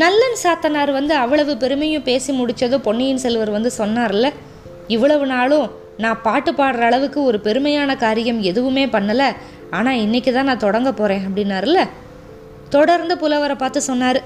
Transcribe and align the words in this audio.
நல்லன் 0.00 0.36
சாத்தனார் 0.42 0.92
வந்து 0.92 1.14
அவ்வளவு 1.14 1.56
பெருமையும் 1.56 2.02
பேசி 2.02 2.30
முடிச்சதும் 2.40 2.82
பொன்னியின் 2.82 3.16
செல்வர் 3.16 3.50
வந்து 3.50 3.70
சொன்னார்ல 3.78 4.32
இவ்வளவு 4.86 5.26
நாளும் 5.26 5.70
நான் 5.96 6.22
பாட்டு 6.22 6.52
பாடுற 6.52 6.80
அளவுக்கு 6.80 7.22
ஒரு 7.22 7.40
பெருமையான 7.44 7.96
காரியம் 7.96 8.40
எதுவுமே 8.42 8.86
பண்ணலை 8.86 9.28
ஆனால் 9.70 9.96
இன்னைக்கு 9.96 10.32
தான் 10.32 10.44
நான் 10.44 10.58
தொடங்க 10.58 10.92
போகிறேன் 10.92 11.26
அப்படின்னாருல. 11.28 11.88
தொடர்ந்து 12.70 13.18
புலவரை 13.18 13.56
பார்த்து 13.56 13.80
சொன்னார் 13.80 14.22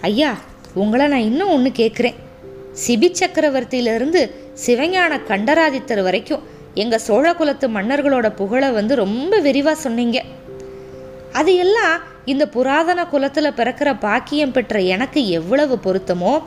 ஐயா 0.00 0.38
உங்களை 0.74 1.06
நான் 1.06 1.28
இன்னும் 1.30 1.48
ஒன்று 1.48 1.72
கேட்குறேன் 1.76 2.14
சிபி 2.86 3.08
சக்கரவர்த்தியிலிருந்து 3.20 4.30
சிவஞான 4.66 5.20
கண்டராதித்தர் 5.28 6.02
வரைக்கும் 6.02 6.42
எங்கள் 6.74 6.98
சோழ 6.98 7.34
குலத்து 7.34 7.68
மன்னர்களோட 7.68 8.34
புகழை 8.34 8.70
வந்து 8.70 8.94
ரொம்ப 8.94 9.38
விரிவாக 9.38 9.80
சொன்னீங்க. 9.80 10.22
அது 11.32 11.54
எல்லாம் 11.56 12.00
இந்த 12.24 12.48
புராதன 12.48 13.06
குலத்தில் 13.06 13.56
பிறக்கிற 13.56 13.98
பாக்கியம் 13.98 14.52
பெற்ற 14.52 14.80
எனக்கு 14.80 15.28
எவ்வளவு 15.28 15.78
பொருத்தமோ 15.84 16.42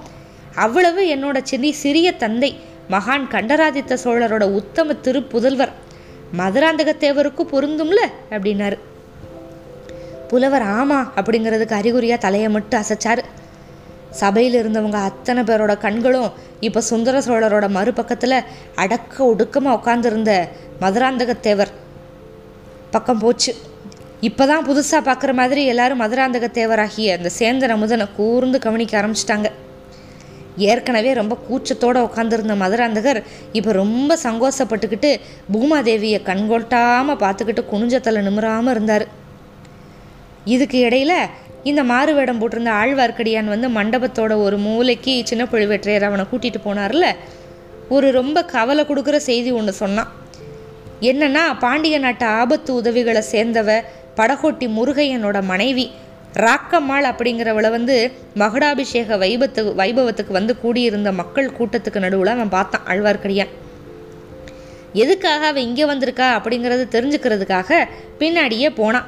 அவ்வளவு 0.55 1.03
என்னோட 1.03 1.39
சின்ன 1.43 1.71
சிறிய 1.71 2.13
தந்தை 2.13 2.59
மகான் 2.89 3.27
கண்டராதித்த 3.27 3.97
சோழரோட 4.03 4.43
உத்தம 4.43 4.93
திருப்புதல்வர் 4.93 5.69
மதுராந்தகத்தேவருக்கு 6.37 7.43
பொருந்தும்ல? 7.51 7.99
அப்படின்னாரு. 8.29 8.77
புலவர் 10.27 10.61
ஆமா 10.61 11.09
அப்படிங்கிறதுக்கு 11.15 11.71
அறிகுறியாக 11.71 12.21
தலையை 12.21 12.49
மட்டும் 12.49 12.81
அசைச்சாரு. 12.81 13.23
சபையில் 14.11 14.63
இருந்தவங்க 14.63 14.93
அத்தனை 14.93 15.43
பேரோட 15.43 15.77
கண்களும் 15.77 16.31
இப்போ 16.59 16.81
சுந்தர 16.81 17.19
சோழரோட 17.19 17.69
மறுபக்கத்தில் 17.69 18.43
அடக்க 18.75 19.35
ஒடுக்கமாக 19.35 19.79
உட்காந்துருந்த 19.83 20.47
மதுராந்தகத்தேவர் 20.81 21.71
பக்கம் 22.91 23.19
போச்சு. 23.19 23.55
இப்போ 24.27 24.43
தான் 24.49 24.65
புதுசாக 24.67 25.01
பார்க்குற 25.07 25.31
மாதிரி 25.39 25.61
எல்லாரும் 25.71 26.01
மதுராந்தக 26.03 26.45
தேவராகிய 26.57 27.15
அந்த 27.17 27.29
சேந்தன் 27.37 27.73
அமுதனை 27.75 28.05
கூர்ந்து 28.17 28.57
கவனிக்க 28.65 28.93
ஆரம்பிச்சிட்டாங்க. 28.99 29.47
ஏற்கனவே 30.71 31.11
ரொம்ப 31.19 31.33
கூச்சத்தோடு 31.47 31.99
உட்காந்துருந்த 32.07 32.55
மதுராந்தகர் 32.61 33.19
இப்போ 33.57 33.71
ரொம்ப 33.81 34.17
சங்கோஷப்பட்டுக்கிட்டு 34.25 35.09
பூமாதேவியை 35.53 36.19
கண்கொட்டாமல் 36.29 37.19
பார்த்துக்கிட்டு 37.23 37.63
குனிஞ்சத்தில் 37.71 38.25
நிமிராமல் 38.27 38.73
இருந்தார். 38.75 39.05
இதுக்கு 40.53 40.79
இடையில 40.87 41.13
இந்த 41.69 41.81
மாறு 41.91 42.11
வேடம் 42.17 42.39
போட்டிருந்த 42.41 42.71
ஆழ்வார்க்கடியான் 42.81 43.53
வந்து 43.53 43.67
மண்டபத்தோட 43.77 44.33
ஒரு 44.45 44.57
மூலைக்கு 44.67 45.13
சின்ன 45.29 45.43
பழுவேற்றையர் 45.53 46.07
அவனை 46.09 46.25
கூட்டிகிட்டு 46.31 46.61
போனார்ல. 46.67 47.05
ஒரு 47.95 48.07
ரொம்ப 48.19 48.37
கவலை 48.55 48.83
கொடுக்குற 48.89 49.17
செய்தி 49.29 49.51
ஒன்று 49.59 49.73
சொன்னான். 49.83 50.11
என்னன்னா 51.09 51.43
பாண்டிய 51.63 51.95
நாட்டு 52.03 52.25
ஆபத்து 52.39 52.71
உதவிகளை 52.79 53.21
சேர்ந்தவ 53.33 53.69
படகோட்டி 54.17 54.67
முருகையனோட 54.77 55.37
மனைவி. 55.43 55.85
ராக்கம்மாள் 56.45 57.05
அப்படிங்கிறவளை 57.09 57.69
வந்து 57.69 57.95
மகுடாபிஷேக 58.41 59.17
வைபத்து 59.23 59.61
வைபவத்துக்கு 59.81 60.33
வந்து 60.37 60.53
கூடியிருந்த 60.61 61.11
மக்கள் 61.11 61.55
கூட்டத்துக்கு 61.57 61.99
நடுவில் 62.05 62.33
அவன் 62.33 62.53
பார்த்தான் 62.55 62.87
ஆழ்வார்க்கடியான். 62.87 63.51
எதுக்காக 65.03 65.41
அவன் 65.51 65.63
இங்கே 65.63 65.85
வந்திருக்கா 65.85 66.27
அப்படிங்கிறது 66.37 66.83
தெரிஞ்சுக்கிறதுக்காக 66.95 67.79
பின்னாடியே 68.19 68.69
போனான். 68.75 69.07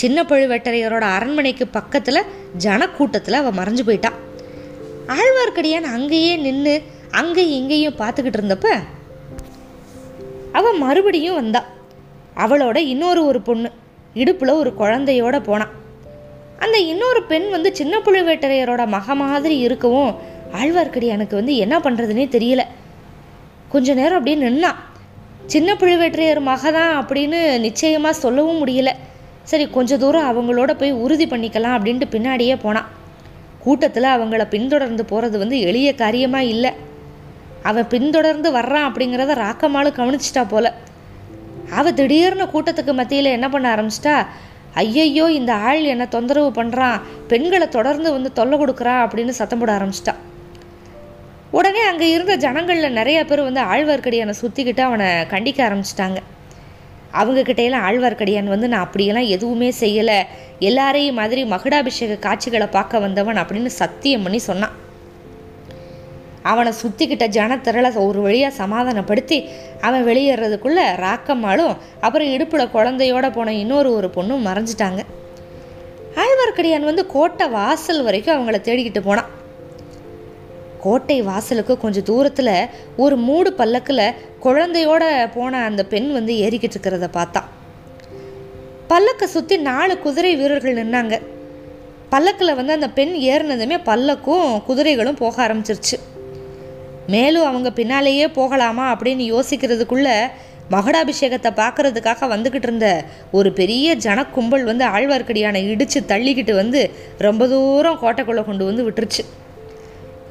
சின்ன 0.00 0.22
பழுவேட்டரையரோட 0.22 1.04
அரண்மனைக்கு 1.16 1.66
பக்கத்தில் 1.66 2.28
ஜனக்கூட்டத்தில் 2.64 3.40
அவள் 3.42 3.58
மறைஞ்சு 3.60 3.84
போயிட்டான். 3.86 4.18
ஆழ்வார்க்கடியான் 5.16 5.88
அங்கேயே 5.96 6.36
நின்று 6.36 6.74
அங்கேயும் 7.10 7.58
இங்கேயும் 7.60 7.98
பார்த்துக்கிட்டு 7.98 8.40
இருந்தப்ப 8.40 8.68
அவள் 10.58 10.78
மறுபடியும் 10.84 11.34
வந்தா. 11.34 11.62
அவளோட 12.44 12.76
இன்னொரு 12.92 13.20
ஒரு 13.24 13.40
பொண்ணு. 13.40 13.70
இடுப்பில் 14.22 14.58
ஒரு 14.62 14.70
குழந்தையோட 14.80 15.36
போனான். 15.48 15.72
அந்த 16.64 16.76
இன்னொரு 16.92 17.20
பெண் 17.30 17.46
வந்து 17.54 17.70
சின்ன 17.80 17.94
புழுவேட்டரையரோட 18.04 18.82
மக 18.96 19.14
மாதிரி 19.22 19.56
இருக்கவும் 19.66 20.12
ஆழ்வார்க்கடியானுக்கு 20.60 21.34
வந்து 21.40 21.54
என்ன 21.64 21.76
பண்ணுறதுனே 21.86 22.24
தெரியல. 22.36 22.62
கொஞ்ச 23.72 23.94
நேரம் 24.00 24.18
அப்படியே 24.18 24.36
நின்னான் 24.44 24.78
சின்ன 25.54 25.70
புழுவேட்டரையர் 25.80 26.40
மக 26.50 26.70
தான் 26.76 26.94
அப்படின்னு 27.00 27.40
நிச்சயமாக 27.66 28.20
சொல்லவும் 28.22 28.60
முடியல. 28.62 28.92
சரி 29.50 29.64
கொஞ்ச 29.76 29.98
தூரம் 30.02 30.28
அவங்களோட 30.30 30.70
போய் 30.80 31.00
உறுதி 31.04 31.26
பண்ணிக்கலாம் 31.32 31.76
அப்படின்ட்டு 31.76 32.06
பின்னாடியே 32.14 32.54
போனான். 32.64 32.88
கூட்டத்தில் 33.64 34.14
அவங்கள 34.14 34.42
பின்தொடர்ந்து 34.54 35.04
போகிறது 35.10 35.36
வந்து 35.42 35.58
எளிய 35.68 35.88
காரியமாக 36.02 36.50
இல்லை. 36.54 36.72
அவன் 37.70 37.90
பின்தொடர்ந்து 37.94 38.48
வர்றான் 38.58 38.88
அப்படிங்கிறத 38.88 39.36
ராக்கமாலும் 39.44 39.98
கவனிச்சிட்டா 40.00 40.42
போல. 40.48 40.66
அவள் 41.70 41.94
திடீர்னு 41.94 42.46
கூட்டத்துக்கு 42.52 42.92
மத்தியில் 42.92 43.34
என்ன 43.36 43.48
பண்ண 43.48 43.66
ஆரம்பிச்சிட்டா 43.74 44.26
ஐயையோ 44.82 45.26
இந்த 45.30 45.52
ஆள் 45.54 45.82
என்னை 45.92 46.06
தொந்தரவு 46.08 46.50
பண்ணுறான் 46.60 47.00
பெண்களை 47.28 47.68
தொடர்ந்து 47.68 48.12
வந்து 48.12 48.32
தொல்லை 48.32 48.56
கொடுக்குறான் 48.58 49.02
அப்படின்னு 49.04 49.28
சத்தம் 49.28 49.58
போட 49.58 49.78
ஆரம்பிச்சிட்டா. 49.78 50.14
உடனே 51.50 51.82
அங்கே 51.90 52.10
இருந்த 52.10 52.36
ஜனங்களில் 52.36 52.96
நிறைய 53.00 53.18
பேர் 53.24 53.46
வந்து 53.48 53.60
ஆழ்வார்க்கடியானை 53.60 54.34
சுற்றிக்கிட்டு 54.42 54.80
அவனை 54.80 55.06
கண்டிக்க 55.06 55.60
ஆரம்பிச்சிட்டாங்க. 55.68 56.18
அவங்கக்கிட்டையெல்லாம் 57.20 57.86
ஆழ்வார்க்கடியான் 57.88 58.54
வந்து 58.54 58.68
நான் 58.68 58.84
அப்படியெல்லாம் 58.86 59.28
எதுவுமே 59.36 59.70
செய்யலை. 59.80 60.18
எல்லாரையும் 60.58 61.14
மாதிரி 61.14 61.44
மகுடாபிஷேக 61.44 62.18
காட்சிகளை 62.18 62.66
பார்க்க 62.66 62.98
வந்தவன் 62.98 63.36
அப்படின்னு 63.36 63.66
சத்தியம் 63.66 64.22
பண்ணி 64.22 64.38
சொன்னான். 64.38 64.74
அவனை 66.42 66.72
சுற்றிக்கிட்ட 66.82 67.26
ஜனத்திரளை 67.38 67.90
ஒரு 68.08 68.20
வழியாக 68.20 68.54
சமாதானப்படுத்தி 68.54 69.38
அவன் 69.80 70.06
வெளியேறதுக்குள்ளே 70.06 70.84
ராக்கம்மாளும் 71.04 71.76
அப்புறம் 72.00 72.32
இடுப்பில் 72.32 72.72
குழந்தையோட 72.74 73.32
போன 73.32 73.52
இன்னொரு 73.52 73.94
ஒரு 73.94 74.10
பொண்ணும் 74.14 74.46
மறைஞ்சிட்டாங்க. 74.46 75.00
ஆழ்வார்க்கடியான் 76.14 76.84
வந்து 76.84 77.06
கோட்டை 77.06 77.48
வாசல் 77.48 78.02
வரைக்கும் 78.02 78.36
அவங்கள 78.36 78.52
தேடிக்கிட்டு 78.52 79.00
போனான். 79.00 79.30
கோட்டை 80.80 81.22
வாசலுக்கு 81.22 81.78
கொஞ்சம் 81.78 82.02
தூரத்தில் 82.02 82.68
ஒரு 82.96 83.16
மூடு 83.16 83.52
பல்லக்கில் 83.52 84.14
குழந்தையோட 84.42 85.30
போன 85.34 85.62
அந்த 85.62 85.84
பெண் 85.84 86.12
வந்து 86.12 86.34
ஏறிக்கிட்டு 86.34 86.76
இருக்கிறத 86.76 87.08
பார்த்தான். 87.10 87.48
பல்லக்கை 88.88 89.24
சுற்றி 89.24 89.56
நாலு 89.56 89.98
குதிரை 89.98 90.36
வீரர்கள் 90.36 90.74
நின்னாங்க. 90.74 91.20
பல்லக்கில் 92.08 92.54
வந்து 92.54 92.72
அந்த 92.72 92.90
பெண் 92.90 93.14
ஏறினதுமே 93.14 93.78
பல்லக்கும் 93.84 94.62
குதிரைகளும் 94.64 95.14
போக 95.14 95.48
ஆரம்பிச்சிருச்சு. 95.48 95.96
மேலும் 97.06 97.44
அவங்க 97.44 97.70
பின்னாலேயே 97.70 98.28
போகலாமா 98.28 98.94
அப்படின்னு 98.94 99.24
யோசிக்கிறதுக்குள்ள 99.32 100.10
மகடாபிஷேகத்தை 100.70 101.50
பார்க்கறதுக்காக 101.62 102.28
வந்துக்கிட்டு 102.32 102.62
இருந்த 102.62 103.04
ஒரு 103.32 103.52
பெரிய 103.52 103.96
ஜனக்கும்பல் 103.96 104.64
வந்து 104.64 104.84
ஆழ்வார்க்கடியானை 104.86 105.68
இடித்து 105.68 106.00
தள்ளிக்கிட்டு 106.08 106.54
வந்து 106.54 106.90
ரொம்ப 107.18 107.46
தூரம் 107.46 107.98
கோட்டைக்குள்ளே 108.02 108.44
கொண்டு 108.44 108.64
வந்து 108.64 108.90
விட்டுருச்சு. 108.90 109.24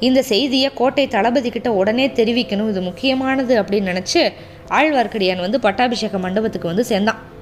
இந்த 0.00 0.22
செய்தியை 0.22 0.70
கோட்டை 0.74 1.08
தளபதி 1.08 1.50
கிட்ட 1.50 1.72
உடனே 1.72 2.08
தெரிவிக்கணும் 2.08 2.68
இது 2.68 2.80
முக்கியமானது 2.80 3.62
அப்படின்னு 3.62 3.92
நினச்சி 3.92 4.32
ஆழ்வார்க்கடியான் 4.68 5.40
வந்து 5.40 5.60
பட்டாபிஷேக 5.60 6.18
மண்டபத்துக்கு 6.18 6.68
வந்து 6.68 6.84
சேர்ந்தான். 6.84 7.34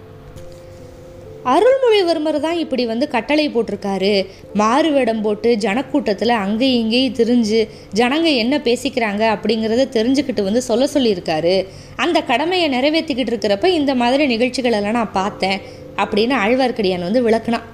அருள்மொழிவர்மர் 1.52 2.38
தான் 2.40 2.56
இப்படி 2.56 2.86
வந்து 2.86 3.08
கட்டளை 3.08 3.44
போட்டிருக்காரு. 3.54 4.12
மாறு 4.54 4.90
வேடம் 4.92 5.20
போட்டு 5.20 5.56
ஜனக்கூட்டத்தில் 5.64 6.34
அங்கேயும் 6.44 6.80
இங்கேயும் 6.82 7.14
திரிஞ்சு 7.14 7.68
ஜனங்க 7.94 8.28
என்ன 8.36 8.58
பேசிக்கிறாங்க? 8.58 9.22
அப்படிங்கிறத 9.34 9.86
தெரிஞ்சுக்கிட்டு 9.98 10.42
வந்து 10.42 10.62
சொல்ல 10.62 10.88
சொல்லியிருக்காரு. 10.94 11.66
அந்த 11.96 12.20
கடமையை 12.22 12.68
நிறைவேற்றிக்கிட்டு 12.76 13.32
இருக்கிறப்ப 13.34 13.64
இந்த 13.64 13.94
மாதிரி 13.94 14.36
நிகழ்ச்சிகளெல்லாம் 14.36 14.98
நான் 15.00 15.12
பார்த்தேன் 15.12 15.60
அப்படின்னு 15.96 16.34
ஆழ்வார்க்கடியான் 16.44 17.08
வந்து 17.08 17.24
விளக்குனான். 17.28 17.68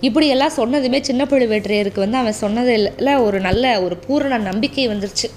இப்படியெல்லாம் 0.00 0.56
சொன்னதுமே 0.56 1.00
சின்ன 1.00 1.24
பழுவேற்றையருக்கு 1.24 2.04
வந்து 2.04 2.16
அவன் 2.16 2.40
சொன்னதில் 2.44 2.88
ஒரு 3.26 3.40
நல்ல 3.40 3.82
ஒரு 3.82 3.96
பூரண 3.96 4.38
நம்பிக்கை 4.38 4.88
வந்துருச்சு. 4.88 5.28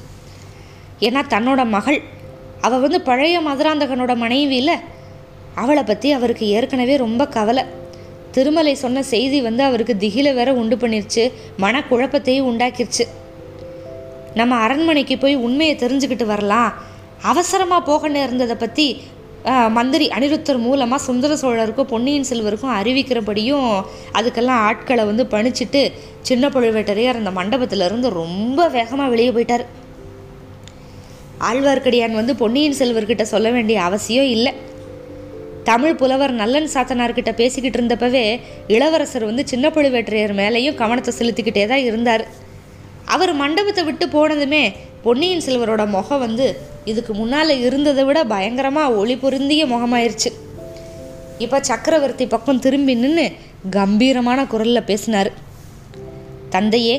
ஏன்னா 0.99 1.21
தன்னோட 1.29 1.61
மகள். 1.77 1.99
அவள் 2.61 2.79
வந்து 2.79 3.01
பழைய 3.01 3.39
மதுராந்தகனோட 3.39 4.15
மனைவியில் 4.15 4.81
அவளை 5.61 5.83
பற்றி 5.83 6.09
அவருக்கு 6.17 6.45
ஏற்கனவே 6.57 6.95
ரொம்ப 7.05 7.23
கவலை. 7.35 7.63
திருமலை 8.35 8.73
சொன்ன 8.83 9.03
செய்தி 9.13 9.37
வந்து 9.47 9.63
அவருக்கு 9.67 9.93
திகில 10.03 10.33
வேற 10.39 10.49
உண்டு 10.61 10.75
பண்ணிருச்சு. 10.81 11.23
மனக்குழப்பத்தையும் 11.63 12.47
உண்டாக்கிருச்சு. 12.51 13.05
நம்ம 14.39 14.55
அரண்மனைக்கு 14.65 15.15
போய் 15.17 15.35
உண்மையை 15.47 15.75
தெரிஞ்சுக்கிட்டு 15.83 16.25
வரலாம். 16.31 16.71
அவசரமாக 17.31 17.87
போக 17.89 18.09
நேர்ந்ததை 18.17 18.57
பற்றி 18.63 18.87
மந்திரி 19.77 20.05
அனிருத்தர் 20.17 20.59
மூலமாக 20.65 21.05
சுந்தர 21.07 21.31
சோழருக்கும் 21.41 21.89
பொன்னியின் 21.91 22.27
செல்வருக்கும் 22.29 22.75
அறிவிக்கிறபடியும் 22.77 23.67
அதுக்கெல்லாம் 24.17 24.61
ஆட்களை 24.67 25.03
வந்து 25.09 25.23
பணிச்சிட்டு 25.33 25.81
சின்ன 26.29 26.47
பழுவேட்டரையர் 26.55 27.19
அந்த 27.21 27.31
மண்டபத்துல 27.39 27.87
இருந்து 27.89 28.09
ரொம்ப 28.21 28.67
வேகமாக 28.77 29.11
வெளியே 29.13 29.31
போயிட்டார். 29.35 29.65
ஆழ்வார்க்கடியான் 31.49 32.19
வந்து 32.21 32.35
பொன்னியின் 32.41 32.79
செல்வர்கிட்ட 32.79 33.25
சொல்ல 33.33 33.49
வேண்டிய 33.57 33.77
அவசியம் 33.89 34.31
இல்லை. 34.35 34.53
தமிழ் 35.69 35.99
புலவர் 35.99 36.33
நல்லன் 36.39 36.71
சாத்தனார்கிட்ட 36.73 37.31
பேசிக்கிட்டு 37.41 37.77
இருந்தப்பவே 37.79 38.23
இளவரசர் 38.75 39.27
வந்து 39.29 39.43
சின்ன 39.51 39.69
பழுவேட்டரையர் 39.69 40.33
மேலேயும் 40.39 40.79
கவனத்தை 40.81 41.11
செலுத்திக்கிட்டே 41.19 41.63
தான் 41.71 41.85
இருந்தார். 41.89 42.23
அவர் 43.13 43.33
மண்டபத்தை 43.41 43.83
விட்டு 43.83 44.05
போனதுமே 44.15 44.63
பொன்னியின் 45.05 45.43
செல்வரோட 45.47 45.83
முகம் 45.87 46.23
வந்து 46.25 46.45
இதுக்கு 46.91 47.13
முன்னால் 47.13 47.53
இருந்ததை 47.67 48.03
விட 48.05 48.19
பயங்கரமாக 48.33 48.95
ஒளி 49.01 49.15
பொருந்திய 49.23 49.63
முகமாயிருச்சு. 49.73 50.29
இப்போ 51.37 51.57
சக்கரவர்த்தி 51.69 52.25
பக்கம் 52.27 52.63
திரும்பி 52.65 52.95
நின்று 52.95 53.25
கம்பீரமான 53.77 54.39
குரலில் 54.53 54.87
பேசினார். 54.89 55.31
தந்தையே 56.55 56.95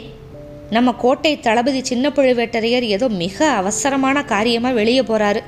நம்ம 0.77 0.93
கோட்டை 1.03 1.33
தளபதி 1.47 1.81
சின்ன 1.91 2.09
பழுவேட்டரையர் 2.17 2.87
ஏதோ 2.95 3.07
மிக 3.23 3.37
அவசரமான 3.61 4.23
காரியமாக 4.33 4.79
வெளியே 4.81 5.03
போகிறாரு 5.03 5.41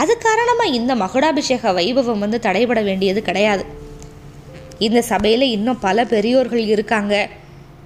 அது 0.00 0.18
காரணமாக 0.18 0.76
இந்த 0.78 0.94
மகுடாபிஷேக 0.94 1.72
வைபவம் 1.78 2.22
வந்து 2.24 2.38
தடைபட 2.42 2.84
வேண்டியது 2.84 3.22
கிடையாது. 3.22 3.64
இந்த 4.78 5.02
சபையில் 5.02 5.46
இன்னும் 5.56 5.80
பல 5.80 6.04
பெரியோர்கள் 6.04 6.64
இருக்காங்க. 6.74 7.28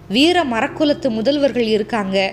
வீர 0.09 0.45
மரக்குலத்து 0.45 1.09
முதல்வர்கள் 1.19 1.69
இருக்காங்க. 1.77 2.33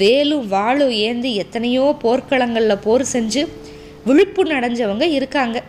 வேலும் 0.00 0.46
வாளும் 0.48 0.94
ஏந்தி 1.06 1.30
எத்தனையோ 1.34 1.84
போர்க்களங்களில் 2.02 2.82
போர் 2.84 3.04
செஞ்சு 3.12 3.42
விழிப்பு 4.04 4.42
அடைஞ்சவங்க 4.44 5.06
இருக்காங்க. 5.18 5.62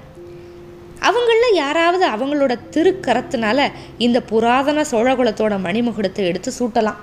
அவங்களில் 1.10 1.54
யாராவது 1.54 2.06
அவங்களோட 2.08 2.54
திருக்கரத்தினால 2.74 3.68
இந்த 3.98 4.20
புராதன 4.32 4.84
சோழகுலத்தோட 4.92 5.54
மணிமுகுடத்தை 5.66 6.24
எடுத்து 6.32 6.52
சூட்டலாம். 6.60 7.00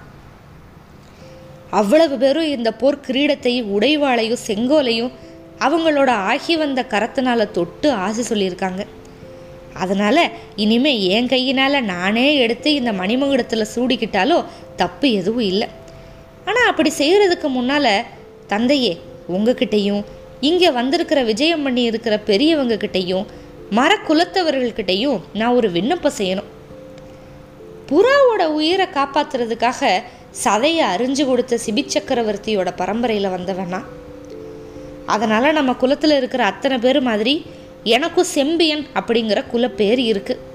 அவ்வளவு 1.71 2.17
பேரும் 2.19 2.51
இந்த 2.57 2.73
போர் 2.73 3.05
கிரீடத்தையும் 3.07 3.71
உடைவாளையும் 3.77 4.45
செங்கோலையும் 4.47 5.13
அவங்களோட 5.61 6.11
ஆகி 6.31 6.57
வந்த 6.57 6.81
கரத்தினால 6.91 7.51
தொட்டு 7.51 7.93
ஆசை 7.93 8.23
சொல்லியிருக்காங்க. 8.31 8.83
அதனால் 9.83 10.23
இனிமே 10.57 10.93
என் 11.05 11.27
கையினால் 11.27 11.85
நானே 11.85 12.27
எடுத்து 12.37 12.75
இந்த 12.75 12.93
மணிமகுடத்தில் 12.93 13.73
சூடிக்கிட்டாலோ 13.75 14.45
தப்பு 14.77 15.13
எதுவும் 15.13 15.49
இல்லை. 15.53 15.69
ஆனால் 16.45 16.69
அப்படி 16.71 16.93
செய்கிறதுக்கு 16.99 17.49
முன்னால் 17.49 18.07
தந்தையே 18.47 18.93
உங்ககிட்டையும் 19.29 20.05
இங்கே 20.41 20.71
வந்திருக்கிற 20.71 21.21
விஜயம் 21.23 21.63
பண்ணி 21.63 21.83
இருக்கிற 21.83 22.19
பெரியவங்க 22.19 22.75
கிட்டேயும் 22.75 23.27
மரக்குலத்தவர்கள்கிட்டையும் 23.79 25.21
நான் 25.33 25.57
ஒரு 25.59 25.71
விண்ணப்பம் 25.71 26.19
செய்யணும். 26.19 26.51
புறாவோட 27.91 28.43
உயிரை 28.59 28.87
காப்பாத்துறதுக்காக 28.97 29.91
சதையை 30.45 30.85
அரிஞ்சு 30.95 31.25
கொடுத்த 31.27 31.59
சிபி 31.67 31.83
சக்கரவர்த்தியோட 31.95 32.71
பரம்பரையில் 32.77 33.35
வந்தவன்னா 33.37 33.81
அதனால் 35.07 35.53
நம்ம 35.53 35.73
குலத்தில் 35.73 36.11
இருக்கிற 36.11 36.45
அத்தனை 36.45 36.79
பேர் 36.79 37.01
மாதிரி 37.01 37.47
எனக்கும் 37.85 38.25
செம்பியன் 38.25 38.87
அப்படிங்கிற 38.95 39.45
குலப்பேர் 39.53 39.99
இருக்குது 39.99 40.55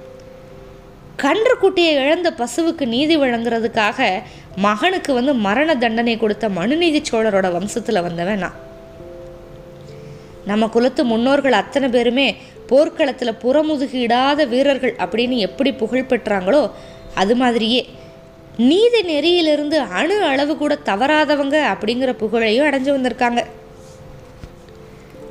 கன்று 1.16 1.58
குட்டியை 1.62 1.92
இழந்த 1.92 2.32
பசுவுக்கு 2.32 2.86
நீதி 2.86 3.18
வழங்குறதுக்காக 3.18 4.22
மகனுக்கு 4.56 5.14
வந்து 5.14 5.34
மரண 5.34 5.76
தண்டனை 5.76 6.18
கொடுத்த 6.18 6.50
மனுநீதி 6.50 7.02
சோழரோட 7.12 7.48
வம்சத்தில் 7.52 8.02
வந்தவன் 8.02 8.38
நான். 8.38 8.58
நம்ம 10.46 10.68
குலத்து 10.68 11.06
முன்னோர்கள் 11.06 11.52
அத்தனை 11.52 11.90
பேருமே 11.90 12.36
போர்க்களத்தில் 12.68 13.40
புறமுதுகிடாத 13.44 14.48
வீரர்கள் 14.48 14.96
அப்படின்னு 15.00 15.38
எப்படி 15.38 15.72
புகழ் 15.72 16.10
பெற்றாங்களோ 16.10 16.72
அது 17.16 17.36
மாதிரியே 17.36 17.86
நீதி 18.58 19.02
நெறியிலிருந்து 19.02 19.80
அணு 19.80 20.24
அளவு 20.24 20.58
கூட 20.58 20.78
தவறாதவங்க 20.86 21.58
அப்படிங்கிற 21.74 22.14
புகழையும் 22.14 22.66
அடைஞ்சு 22.66 22.92
வந்திருக்காங்க. 22.92 23.46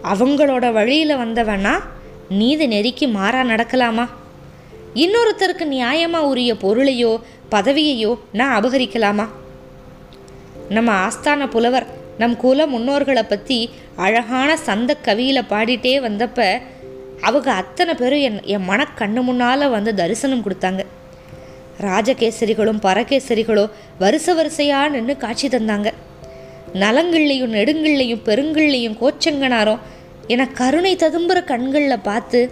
அவங்களோட 0.04 0.72
வழியில் 0.72 1.16
வந்தவனா 1.16 1.80
நீதி 2.28 2.66
நெறிக்கு 2.66 3.10
மாறா 3.12 3.42
நடக்கலாமா? 3.42 4.08
இன்னொருத்தருக்கு 4.94 5.64
நியாயமாக 5.64 6.28
உரிய 6.32 6.54
பொருளையோ 6.54 7.20
பதவியையோ 7.50 8.18
நான் 8.32 8.62
அபகரிக்கலாமா? 8.62 9.28
நம்ம 10.68 11.08
ஆஸ்தான 11.08 11.48
புலவர் 11.48 11.86
நம் 12.18 12.36
குல 12.36 12.66
முன்னோர்களை 12.66 13.22
பற்றி 13.22 13.70
அழகான 13.96 14.56
சந்த 14.56 14.96
கவியில் 14.96 15.48
பாடிட்டே 15.48 15.94
வந்தப்ப 16.06 16.60
அவங்க 17.20 17.52
அத்தனை 17.52 17.94
பேரும் 17.94 18.18
என் 18.18 18.42
என் 18.42 18.68
மனக்கண்ணு 18.68 19.22
முன்னால் 19.22 19.68
வந்து 19.68 19.94
தரிசனம் 19.94 20.44
கொடுத்தாங்க. 20.44 20.84
ராஜகேசரிகளும் 21.80 22.80
பரகேசரிகளும் 22.82 23.70
வரிசை 23.98 24.34
வரிசையாக 24.34 24.88
நின்று 24.88 25.16
காட்சி 25.16 25.48
தந்தாங்க. 25.48 25.92
நலங்கள்லையும் 26.74 27.54
நெடுங்கள்லையும் 27.54 28.24
பெருங்கள்லையும் 28.24 28.98
கோச்சங்கனாரும் 29.00 29.78
என 30.26 30.48
கருணை 30.48 30.96
ததும்புற 30.96 31.44
கண்களில் 31.44 32.00
பார்த்து 32.02 32.50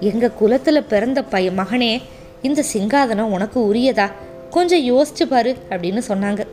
எங்கள் 0.00 0.34
குலத்தில் 0.34 0.84
பிறந்த 0.84 1.22
பைய 1.22 1.50
மகனே 1.50 2.00
இந்த 2.42 2.64
சிங்காதனம் 2.72 3.32
உனக்கு 3.32 3.74
உரியதா? 3.74 4.10
கொஞ்சம் 4.50 4.80
யோசிச்சு 4.80 5.22
பாரு 5.28 5.56
அப்படின்னு 5.70 6.02
சொன்னாங்க. 6.08 6.46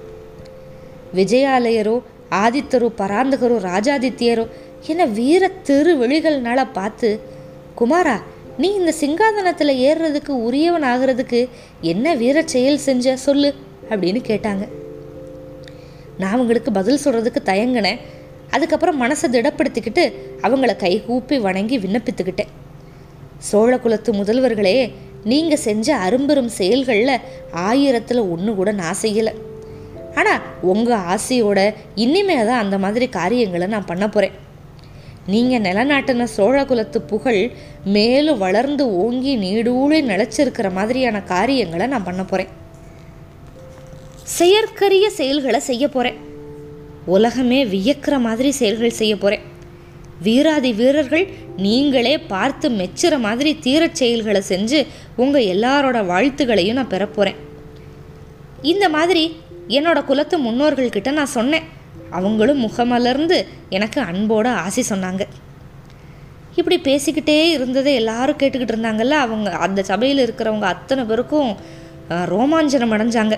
விஜயாலயரோ 1.16 2.01
ஆதித்தரோ 2.31 2.92
பராந்தகரோ 2.98 3.57
ராஜாதித்யரோ 3.60 4.48
என 4.88 5.06
வீர 5.06 5.51
திருவெளிகள்னால 5.68 6.66
பார்த்து 6.74 7.19
குமாரா 7.78 8.18
நீ 8.57 8.74
இந்த 8.74 8.94
சிங்காதனத்தில் 9.00 9.74
ஏறுறதுக்கு 9.80 10.30
உரியவன் 10.30 10.84
ஆகிறதுக்கு 10.84 11.50
என்ன 11.81 12.16
வீர 12.16 12.42
செயல் 12.46 12.78
செஞ்ச 12.78 13.16
சொல்லு 13.16 13.56
அப்படின்னு 13.90 14.22
கேட்டாங்க. 14.28 14.68
நான் 16.19 16.36
அவங்களுக்கு 16.36 16.71
பதில் 16.80 17.04
சொல்கிறதுக்கு 17.04 17.42
தயங்கினேன். 17.51 18.00
அதுக்கப்புறம் 18.56 19.01
மனசை 19.04 19.27
திடப்படுத்திக்கிட்டு 19.36 20.04
அவங்கள 20.45 20.71
கைகூப்பி 20.83 21.36
வணங்கி 21.48 21.77
விண்ணப்பித்துக்கிட்டேன். 21.80 22.51
சோழ 23.50 23.74
குலத்து 23.77 24.12
முதல்வர்களே 24.13 24.77
நீங்கள் 25.31 25.63
செஞ்ச 25.68 25.88
அரும்பெரும் 26.06 26.51
செயல்களில் 26.57 27.16
ஆயிரத்தில் 27.68 28.21
ஒன்று 28.33 28.51
கூட 28.56 28.69
நான் 28.81 29.01
செய்யலை. 29.04 29.33
ஆனால் 30.19 30.44
உங்கள் 30.71 31.04
ஆசையோட 31.13 31.60
இனிமே 32.04 32.38
தான் 32.50 32.62
அந்த 32.63 32.77
மாதிரி 32.83 33.06
காரியங்களை 33.18 33.68
நான் 33.74 33.89
பண்ண 33.92 34.06
போகிறேன் 34.07 34.38
நீங்கள் 35.33 35.63
நிலநாட்டின 35.65 36.27
சோழ 36.36 36.57
குலத்து 36.65 37.00
புகழ் 37.12 37.42
மேலும் 37.95 38.42
வளர்ந்து 38.45 38.86
ஓங்கி 39.04 39.33
நீடூழி 39.44 40.00
நிலச்சிருக்கிற 40.12 40.68
மாதிரியான 40.77 41.17
காரியங்களை 41.34 41.88
நான் 41.93 42.08
பண்ண 42.08 42.24
போகிறேன் 42.24 42.53
செயற்கரிய 44.38 45.09
செயல்களை 45.09 45.59
செய்ய 45.59 45.88
போகிறேன் 45.88 46.17
உலகமே 47.15 47.59
வியக்கிற 47.65 48.15
மாதிரி 48.19 48.50
செயல்கள் 48.51 49.00
செய்ய 49.00 49.13
போகிறேன் 49.17 49.45
வீராதி 50.25 50.71
வீரர்கள் 50.74 51.25
நீங்களே 51.65 52.15
பார்த்து 52.31 52.69
மெச்சுற 52.69 53.19
மாதிரி 53.19 53.51
தீரச் 53.65 54.00
செயல்களை 54.01 54.41
செஞ்சு 54.50 54.79
உங்கள் 55.15 55.50
எல்லாரோட 55.55 56.00
வாழ்த்துகளையும் 56.05 56.77
நான் 56.79 56.93
பெறப்போகிறேன் 56.93 57.39
இந்த 58.62 58.89
மாதிரி 58.89 59.24
என்னோட 59.77 60.00
குலத்து 60.05 60.36
முன்னோர்கள்கிட்ட 60.45 61.12
நான் 61.12 61.36
சொன்னேன். 61.38 61.67
அவங்களும் 62.17 62.63
முகமலர்ந்து 62.65 63.38
எனக்கு 63.69 64.00
அன்போட 64.01 64.48
ஆசி 64.65 64.83
சொன்னாங்க. 64.89 65.24
இப்படி 66.55 66.77
பேசிக்கிட்டே 66.88 67.38
இருந்ததை 67.50 67.93
எல்லாரும் 67.93 68.39
கேட்டுக்கிட்டு 68.41 68.74
இருந்தாங்கல்ல 68.75 69.17
அவங்க 69.25 69.50
அந்த 69.65 69.83
சபையில் 69.83 70.24
இருக்கிறவங்க 70.25 70.67
அத்தனை 70.74 71.03
பேருக்கும் 71.03 71.51
ரோமாஞ்சனம் 72.33 72.93
அடைஞ்சாங்க. 72.95 73.36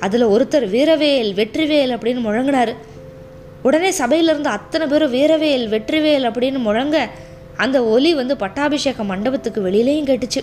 அதில் 0.00 0.30
ஒருத்தர் 0.34 0.66
வீரவேல் 0.74 1.30
வெற்றிவேல் 1.40 1.94
அப்படின்னு 1.94 2.22
முழங்கினார். 2.26 2.72
உடனே 3.62 3.90
சபையிலிருந்து 3.90 4.48
அத்தனை 4.48 4.86
பேரும் 4.86 5.12
வீரவேல் 5.16 5.66
வெற்றிவேல் 5.74 6.26
அப்படின்னு 6.28 6.58
முழங்க 6.58 7.08
அந்த 7.56 7.78
ஒலி 7.84 8.14
வந்து 8.14 8.36
பட்டாபிஷேக 8.36 9.02
மண்டபத்துக்கு 9.02 9.60
வெளியிலையும் 9.66 10.08
கேட்டுச்சு. 10.10 10.40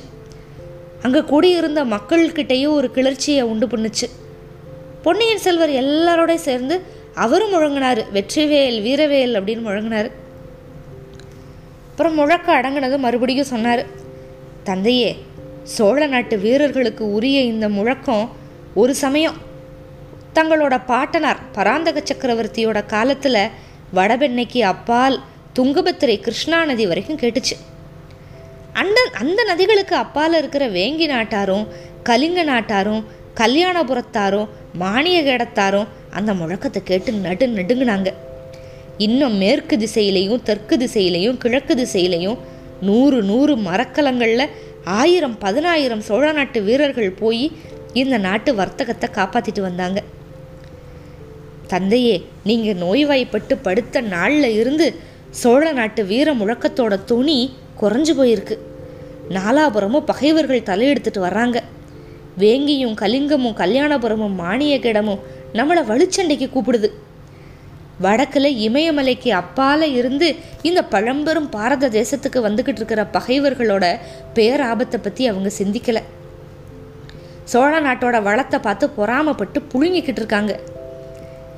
அங்கே 1.01 1.21
கூடியிருந்த 1.21 1.85
மக்கள்கிட்டேயும் 1.85 2.75
ஒரு 2.79 2.91
கிளர்ச்சியை 2.91 3.41
உண்டு 3.41 3.67
பண்ணுச்சு. 3.67 4.07
பொன்னியின் 5.03 5.43
செல்வர் 5.45 5.73
எல்லாரோடையும் 5.83 6.47
சேர்ந்து 6.49 6.81
அவரும் 7.13 7.53
முழங்கினார். 7.53 8.01
வெற்றிவேல் 8.13 8.77
வீரவேல் 8.81 9.35
அப்படின்னு 9.39 9.65
முழங்கினார். 9.67 10.09
அப்புறம் 11.89 12.17
முழக்க 12.21 12.47
அடங்கினது 12.59 12.97
மறுபடியும் 12.97 13.51
சொன்னார். 13.53 13.83
தந்தையே 14.63 15.11
சோழ 15.63 16.07
நாட்டு 16.07 16.37
வீரர்களுக்கு 16.37 17.03
உரிய 17.11 17.39
இந்த 17.41 17.69
முழக்கம் 17.69 18.25
ஒரு 18.73 18.95
சமயம். 18.95 19.37
தங்களோட 20.37 20.75
பாட்டனார் 20.91 21.39
பராந்தக 21.55 22.01
சக்கரவர்த்தியோட 22.09 22.79
காலத்தில் 22.85 23.41
வடபெண்ணைக்கு 23.97 24.59
அப்பால் 24.73 25.15
துங்கபத்திரை 25.57 26.15
கிருஷ்ணா 26.25 26.57
நதி 26.69 26.85
வரைக்கும் 26.87 27.19
கேட்டுச்சு. 27.21 27.55
அந்த 28.81 28.99
அந்த 29.21 29.39
நதிகளுக்கு 29.51 29.95
அப்பால் 29.95 30.35
இருக்கிற 30.39 30.63
வேங்கி 30.67 31.07
நாட்டாரும் 31.13 31.63
கலிங்க 32.09 32.41
நாட்டாரும் 32.43 33.01
கல்யாணபுரத்தாரும் 33.39 34.51
மானிய 34.81 35.17
கேடத்தாரும் 35.21 35.87
அந்த 36.17 36.31
முழக்கத்தை 36.33 36.81
கேட்டு 36.83 37.11
நடு 37.25 37.47
நடுங்கினாங்க. 37.47 38.09
இன்னும் 39.05 39.35
மேற்கு 39.43 39.75
திசையிலையும் 39.77 40.43
தெற்கு 40.49 40.77
திசையிலையும் 40.83 41.39
கிழக்கு 41.43 41.73
திசையிலையும் 41.75 42.37
நூறு 42.81 43.19
நூறு 43.23 43.55
மரக்கலங்களில் 43.67 44.45
ஆயிரம் 44.99 45.37
பதினாயிரம் 45.45 46.05
சோழ 46.09 46.31
நாட்டு 46.31 46.61
வீரர்கள் 46.67 47.17
போய் 47.21 47.43
இந்த 48.01 48.15
நாட்டு 48.27 48.51
வர்த்தகத்தை 48.55 49.09
காப்பாற்றிட்டு 49.17 49.61
வந்தாங்க. 49.69 49.99
தந்தையே 51.73 52.15
நீங்கள் 52.49 52.81
நோய்வாய்ப்பட்டு 52.83 53.53
படுத்த 53.57 54.01
நாளில் 54.13 54.49
இருந்து 54.61 54.87
சோழ 55.41 55.63
நாட்டு 55.71 56.01
வீர 56.05 56.27
முழக்கத்தோட 56.33 56.93
துணி 57.05 57.37
குறைஞ்சு 57.81 58.13
போயிருக்கு. 58.19 58.55
நாலாபுரமும் 59.37 60.07
பகைவர்கள் 60.11 60.67
தலையெடுத்துட்டு 60.69 61.21
வர்றாங்க. 61.25 61.57
வேங்கியும் 62.43 62.95
கலிங்கமும் 63.01 63.59
கல்யாணபுரமும் 63.61 64.37
மானியகிடமும் 64.41 65.23
நம்மளை 65.53 65.83
வலுச்சண்டைக்கு 65.91 66.47
கூப்பிடுது. 66.55 66.89
வடக்கில் 68.05 68.49
இமயமலைக்கு 68.67 69.29
அப்பால 69.41 69.81
இருந்து 69.99 70.27
இந்த 70.61 70.81
பழம்பெரும் 70.93 71.49
பாரத 71.49 71.89
தேசத்துக்கு 71.89 72.39
வந்துக்கிட்டு 72.47 72.81
இருக்கிற 72.81 73.03
பகைவர்களோட 73.13 73.85
பேராபத்தை 74.35 74.99
பற்றி 75.01 75.25
அவங்க 75.27 75.51
சிந்திக்கலை. 75.59 76.03
சோழ 77.51 77.73
நாட்டோட 77.81 78.17
வளத்தை 78.23 78.59
பார்த்து 78.59 78.85
பொறாமப்பட்டு 78.97 79.59
புழுங்கிக்கிட்டு 79.73 80.21
இருக்காங்க. 80.23 80.53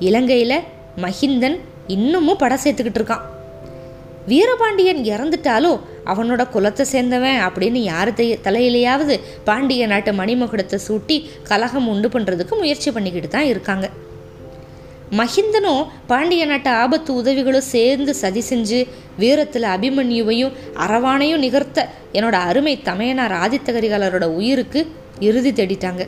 இலங்கையில் 0.08 0.56
மஹிந்தன் 1.04 1.58
இன்னமும் 1.94 2.40
படம் 2.42 2.62
சேர்த்துக்கிட்டு 2.64 3.00
இருக்கான். 3.00 3.24
வீரபாண்டியன் 4.30 5.00
இறந்துட்டாலும் 5.12 5.78
அவனோட 6.12 6.42
குலத்தை 6.54 6.84
சேர்ந்தவன் 6.92 7.38
அப்படின்னு 7.46 7.80
யார் 7.92 8.10
தலையிலையாவது 8.46 9.14
பாண்டிய 9.48 9.86
நாட்டு 9.92 10.12
மணிமகுடத்தை 10.20 10.78
சூட்டி 10.86 11.16
கலகம் 11.48 11.88
உண்டு 11.92 12.08
பண்ணுறதுக்கு 12.14 12.54
முயற்சி 12.62 12.90
பண்ணிக்கிட்டு 12.96 13.30
தான் 13.34 13.50
இருக்காங்க. 13.52 13.88
மஹிந்தனும் 15.18 15.84
பாண்டிய 16.10 16.42
நாட்டு 16.50 16.70
ஆபத்து 16.82 17.10
உதவிகளும் 17.20 17.70
சேர்ந்து 17.74 18.12
சதி 18.22 18.42
செஞ்சு 18.50 18.80
வீரத்தில் 19.22 19.68
அபிமன்யுவையும் 19.74 20.56
அரவானையும் 20.86 21.42
நிகர்த்த 21.44 21.88
என்னோட 22.16 22.36
அருமை 22.50 22.74
தமையனார் 22.88 23.34
ஆதித்த 23.44 23.68
கரிகாலரோட 23.76 24.28
உயிருக்கு 24.38 24.82
இறுதி 25.28 25.52
தேடிட்டாங்க. 25.52 26.04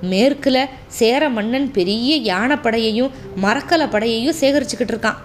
மேற்கில் 0.00 0.66
சேர 0.86 1.28
மன்னன் 1.28 1.70
பெரிய 1.70 2.34
யானைப்படையையும் 2.34 3.10
மரக்கல 3.42 3.88
படையையும் 3.90 4.36
சேகரிச்சுக்கிட்டு 4.40 4.94
இருக்கான். 4.94 5.18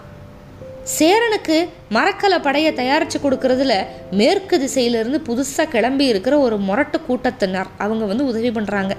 சேரனுக்கு 1.00 1.68
மரக்கல 1.92 2.42
படையை 2.42 2.74
தயாரித்து 2.74 3.20
கொடுக்கறதுல 3.20 3.86
மேற்கு 4.12 4.60
திசையிலிருந்து 4.60 5.20
புதுசாக 5.28 5.68
கிளம்பி 5.68 6.06
இருக்கிற 6.06 6.40
ஒரு 6.40 6.58
முரட்டு 6.58 7.02
கூட்டத்தினர் 7.02 7.68
அவங்க 7.78 8.06
வந்து 8.06 8.26
உதவி 8.26 8.50
பண்ணுறாங்க 8.50 8.96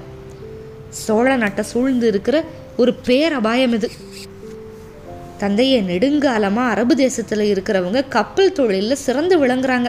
சோழ 0.89 1.37
நாட்டை 1.37 1.65
சூழ்ந்து 1.65 2.07
இருக்கிற 2.07 2.45
ஒரு 2.77 2.95
பேரபாயம் 2.95 3.73
இது. 3.73 3.91
தந்தையை 5.39 5.83
நெடுங்காலமாக 5.83 6.73
அரபு 6.75 6.97
தேசத்தில் 6.97 7.55
இருக்கிறவங்க 7.55 8.09
கப்பல் 8.09 8.53
தொழிலில் 8.53 8.95
சிறந்து 8.95 9.47
விளங்குறாங்க. 9.47 9.87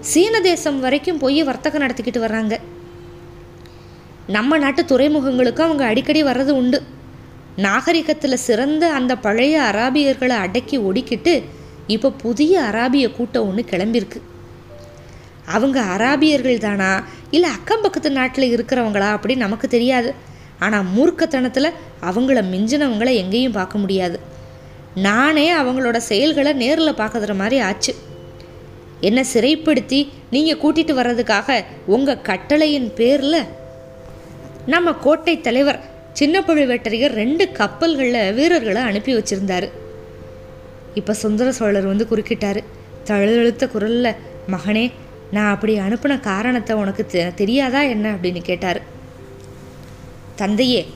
சீன 0.00 0.40
தேசம் 0.40 0.80
வரைக்கும் 0.80 1.18
போய் 1.18 1.42
வர்த்தகம் 1.42 1.82
நடத்திக்கிட்டு 1.82 2.20
வர்றாங்க. 2.20 2.58
நம்ம 4.30 4.58
நாட்டு 4.58 4.82
துறைமுகங்களுக்கும் 4.82 5.60
அவங்க 5.60 5.84
அடிக்கடி 5.84 6.24
வர்றது 6.24 6.50
உண்டு. 6.50 6.82
நாகரிகத்தில் 7.56 8.42
சிறந்த 8.46 8.92
அந்த 8.92 9.16
பழைய 9.16 9.56
அராபியர்களை 9.60 10.34
அடக்கி 10.44 10.78
ஒடுக்கிட்டு 10.78 11.42
இப்போ 11.86 12.10
புதிய 12.10 12.60
அராபிய 12.60 13.06
கூட்டம் 13.16 13.48
ஒன்று 13.48 13.64
கிளம்பியிருக்கு 13.70 14.20
அவங்க 15.46 15.78
அராபியர்கள் 15.96 16.58
தானா? 16.58 17.04
இல்லை 17.30 17.50
அக்கம் 17.50 17.82
பக்கத்து 17.82 18.10
நாட்டில் 18.10 18.48
இருக்கிறவங்களா? 18.56 19.08
அப்படின்னு 19.14 19.36
நமக்கு 19.36 19.68
தெரியாது. 19.68 20.14
ஆனால் 20.58 20.86
மூர்க்கத்தனத்தில் 20.96 21.74
அவங்கள 22.10 22.40
மிஞ்சினவங்கள 22.52 23.14
எங்கேயும் 23.14 23.52
பார்க்க 23.52 23.78
முடியாது. 23.78 24.18
நானே 24.94 25.46
அவங்களோட 25.54 25.96
செயல்களை 25.96 26.52
நேரில் 26.52 26.98
பார்க்குற 27.00 27.34
மாதிரி 27.34 27.58
ஆச்சு. 27.60 27.94
என்னை 29.00 29.24
சிறைப்படுத்தி 29.32 30.08
நீங்கள் 30.30 30.60
கூட்டிகிட்டு 30.62 30.98
வர்றதுக்காக 31.00 31.64
உங்கள் 31.86 32.22
கட்டளையின் 32.22 32.94
பேரில் 32.94 33.40
நம்ம 34.66 34.92
கோட்டை 34.92 35.40
தலைவர் 35.40 35.80
சின்ன 36.12 36.40
பழுவேட்டரையர் 36.40 37.12
ரெண்டு 37.12 37.52
கப்பல்களில் 37.52 38.34
வீரர்களை 38.34 38.82
அனுப்பி 38.82 39.16
வச்சிருந்தாரு. 39.16 39.70
இப்போ 40.94 41.12
சுந்தர 41.12 41.52
சோழர் 41.52 41.86
வந்து 41.86 42.06
குறுக்கிட்டாரு. 42.10 42.64
தழுதழுத்த 43.04 43.68
குரலில் 43.68 44.14
மகனே 44.48 44.92
நான் 45.30 45.54
அப்படி 45.54 45.78
அனுப்பின 45.78 46.20
காரணத்தை 46.20 46.76
உனக்கு 46.76 47.06
தெ- 47.12 47.34
தெரியாதா 47.34 47.82
என்ன? 47.82 48.12
அப்படின்னு 48.12 48.40
கேட்டார். 48.40 48.82
தந்தையே 50.36 50.86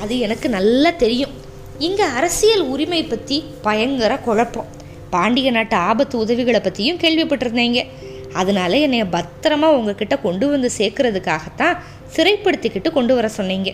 அது 0.00 0.18
எனக்கு 0.18 0.48
நல்லா 0.48 0.90
தெரியும். 0.90 1.30
இங்கே 1.78 2.02
அரசியல் 2.02 2.60
உரிமை 2.60 3.04
பற்றி 3.04 3.44
பயங்கர 3.62 4.18
குழப்பம். 4.18 4.66
பாண்டிய 5.10 5.50
நாட்டு 5.50 5.76
ஆபத்து 5.76 6.18
உதவிகளை 6.18 6.60
பற்றியும் 6.60 6.98
கேள்விப்பட்டிருந்தீங்க. 6.98 7.86
அதனால 8.40 8.78
என்னைய 8.86 9.04
பத்திரமா 9.16 9.68
உங்ககிட்ட 9.78 10.16
கொண்டு 10.26 10.46
வந்து 10.54 10.70
சேர்க்கறதுக்காகத்தான் 10.78 11.78
சிறைப்படுத்திக்கிட்டு 12.16 12.90
கொண்டு 12.96 13.14
வர 13.18 13.28
சொன்னீங்க. 13.38 13.70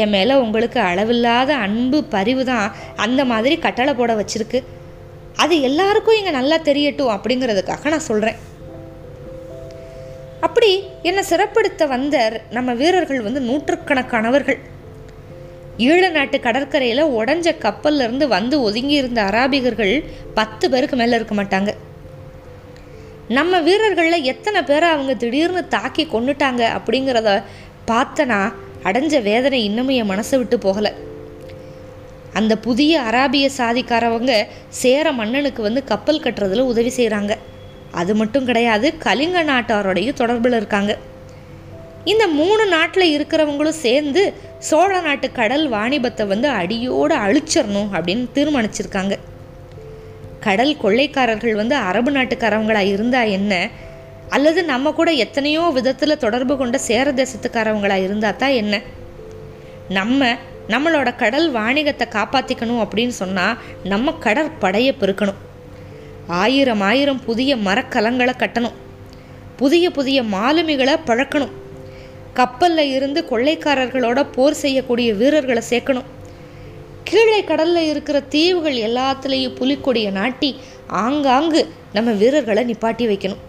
என் 0.00 0.12
மேலே 0.14 0.34
உங்களுக்கு 0.44 0.78
அளவில்லாத 0.90 1.50
அன்பு 1.66 1.98
பரிவு 2.14 2.44
தான் 2.50 2.66
அந்த 3.04 3.20
மாதிரி 3.32 3.56
கட்டளை 3.64 3.94
போட 3.94 4.12
வச்சிருக்கு. 4.20 4.60
அது 5.42 5.54
எல்லாருக்கும் 5.68 6.18
இங்கே 6.18 6.32
நல்லா 6.38 6.56
தெரியட்டும் 6.68 7.14
அப்படிங்கிறதுக்காக 7.14 7.90
நான் 7.94 8.08
சொல்கிறேன் 8.10 8.38
அப்படி 10.46 10.70
என்னை 11.08 11.22
சிறப்படுத்த 11.30 11.86
வந்த 11.92 12.16
நம்ம 12.56 12.70
வீரர்கள் 12.80 13.26
வந்து 13.26 13.40
நூற்றுக்கணக்கானவர்கள். 13.48 14.58
ஈழ 15.86 16.02
நாட்டு 16.16 16.36
கடற்கரையில் 16.46 17.12
உடஞ்ச 17.18 17.48
கப்பல்லேருந்து 17.64 18.26
வந்து 18.28 18.56
ஒதுங்கி 18.68 18.94
இருந்த 19.00 19.20
அராபிகர்கள் 19.30 19.94
பத்து 20.38 20.70
பேருக்கு 20.72 20.96
மேலே 21.00 21.16
இருக்க 21.18 21.34
மாட்டாங்க. 21.34 21.72
நம்ம 23.28 23.60
வீரர்களில் 23.60 24.22
எத்தனை 24.22 24.62
பேரை 24.62 24.88
அவங்க 24.88 25.14
திடீர்னு 25.14 25.68
தாக்கி 25.68 26.08
கொண்டுட்டாங்க 26.12 26.62
அப்படிங்கிறத 26.78 27.42
பார்த்தனா 27.86 28.52
அடைஞ்ச 28.82 29.22
வேதனை 29.22 29.64
இன்னமும் 29.64 29.94
என் 29.94 30.10
மனசை 30.10 30.36
விட்டு 30.36 30.56
போகலை. 30.56 30.92
அந்த 32.32 32.58
புதிய 32.58 33.00
அராபிய 33.00 33.48
சாதிக்காரவங்க 33.56 34.44
சேர 34.68 35.12
மன்னனுக்கு 35.12 35.62
வந்து 35.62 35.84
கப்பல் 35.84 36.20
கட்டுறதுல 36.20 36.60
உதவி 36.60 36.92
செய்கிறாங்க 36.96 37.34
அது 37.90 38.14
மட்டும் 38.14 38.44
கிடையாது 38.44 38.94
கலிங்க 39.04 39.44
நாட்டாரோடையும் 39.44 40.18
தொடர்பில் 40.20 40.56
இருக்காங்க. 40.56 40.98
இந்த 42.04 42.26
மூணு 42.26 42.66
நாட்டில் 42.66 43.18
இருக்கிறவங்களும் 43.18 43.82
சேர்ந்து 43.86 44.34
சோழ 44.58 45.00
நாட்டு 45.00 45.32
கடல் 45.32 45.70
வாணிபத்தை 45.70 46.26
வந்து 46.26 46.48
அடியோடு 46.48 47.16
அழிச்சிடணும் 47.16 47.90
அப்படின்னு 47.92 48.26
தீர்மானிச்சிருக்காங்க. 48.34 49.16
கடல் 50.46 50.74
கொள்ளைக்காரர்கள் 50.82 51.60
வந்து 51.60 51.76
அரபு 51.88 52.10
நாட்டுக்காரவங்களாக 52.10 52.92
இருந்தால் 52.94 53.32
என்ன? 53.38 53.52
அல்லது 54.28 54.60
நம்ம 54.72 54.92
கூட 54.98 55.10
எத்தனையோ 55.24 55.64
விதத்தில் 55.78 56.22
தொடர்பு 56.24 56.54
கொண்ட 56.56 56.76
சேர 56.88 57.12
தேசத்துக்காரவங்களாக 57.12 58.06
இருந்தால் 58.08 58.40
தான் 58.42 58.56
என்ன? 58.62 58.74
நம்ம 59.98 60.28
நம்மளோட 60.74 61.08
கடல் 61.22 61.48
வாணிகத்தை 61.54 62.06
காப்பாற்றிக்கணும் 62.14 62.80
அப்படின்னு 62.84 63.14
சொன்னால் 63.22 63.58
நம்ம 63.92 64.14
கடற்படையை 64.24 64.92
பெருக்கணும். 65.00 65.40
ஆயிரம் 66.42 66.82
ஆயிரம் 66.90 67.20
புதிய 67.28 67.50
மரக்கலங்களை 67.68 68.34
கட்டணும். 68.40 68.76
புதிய 69.60 69.90
புதிய 69.98 70.18
மாலுமிகளை 70.34 70.94
பழக்கணும். 71.06 71.54
கப்பலில் 72.40 72.92
இருந்து 72.96 73.20
கொள்ளைக்காரர்களோட 73.30 74.20
போர் 74.32 74.60
செய்யக்கூடிய 74.62 75.10
வீரர்களை 75.20 75.62
சேர்க்கணும். 75.70 76.10
கீழே 77.08 77.40
கடல்ல 77.42 77.76
இருக்கிற 77.90 78.20
தீவுகள் 78.20 78.78
எல்லாத்துலேயும் 78.86 79.58
புலிக்கொடியை 79.58 80.10
நாட்டி 80.10 80.50
ஆங்காங்கு 80.86 81.60
நம்ம 81.92 82.10
வீரர்களை 82.10 82.62
நிப்பாட்டி 82.70 83.04
வைக்கணும். 83.10 83.42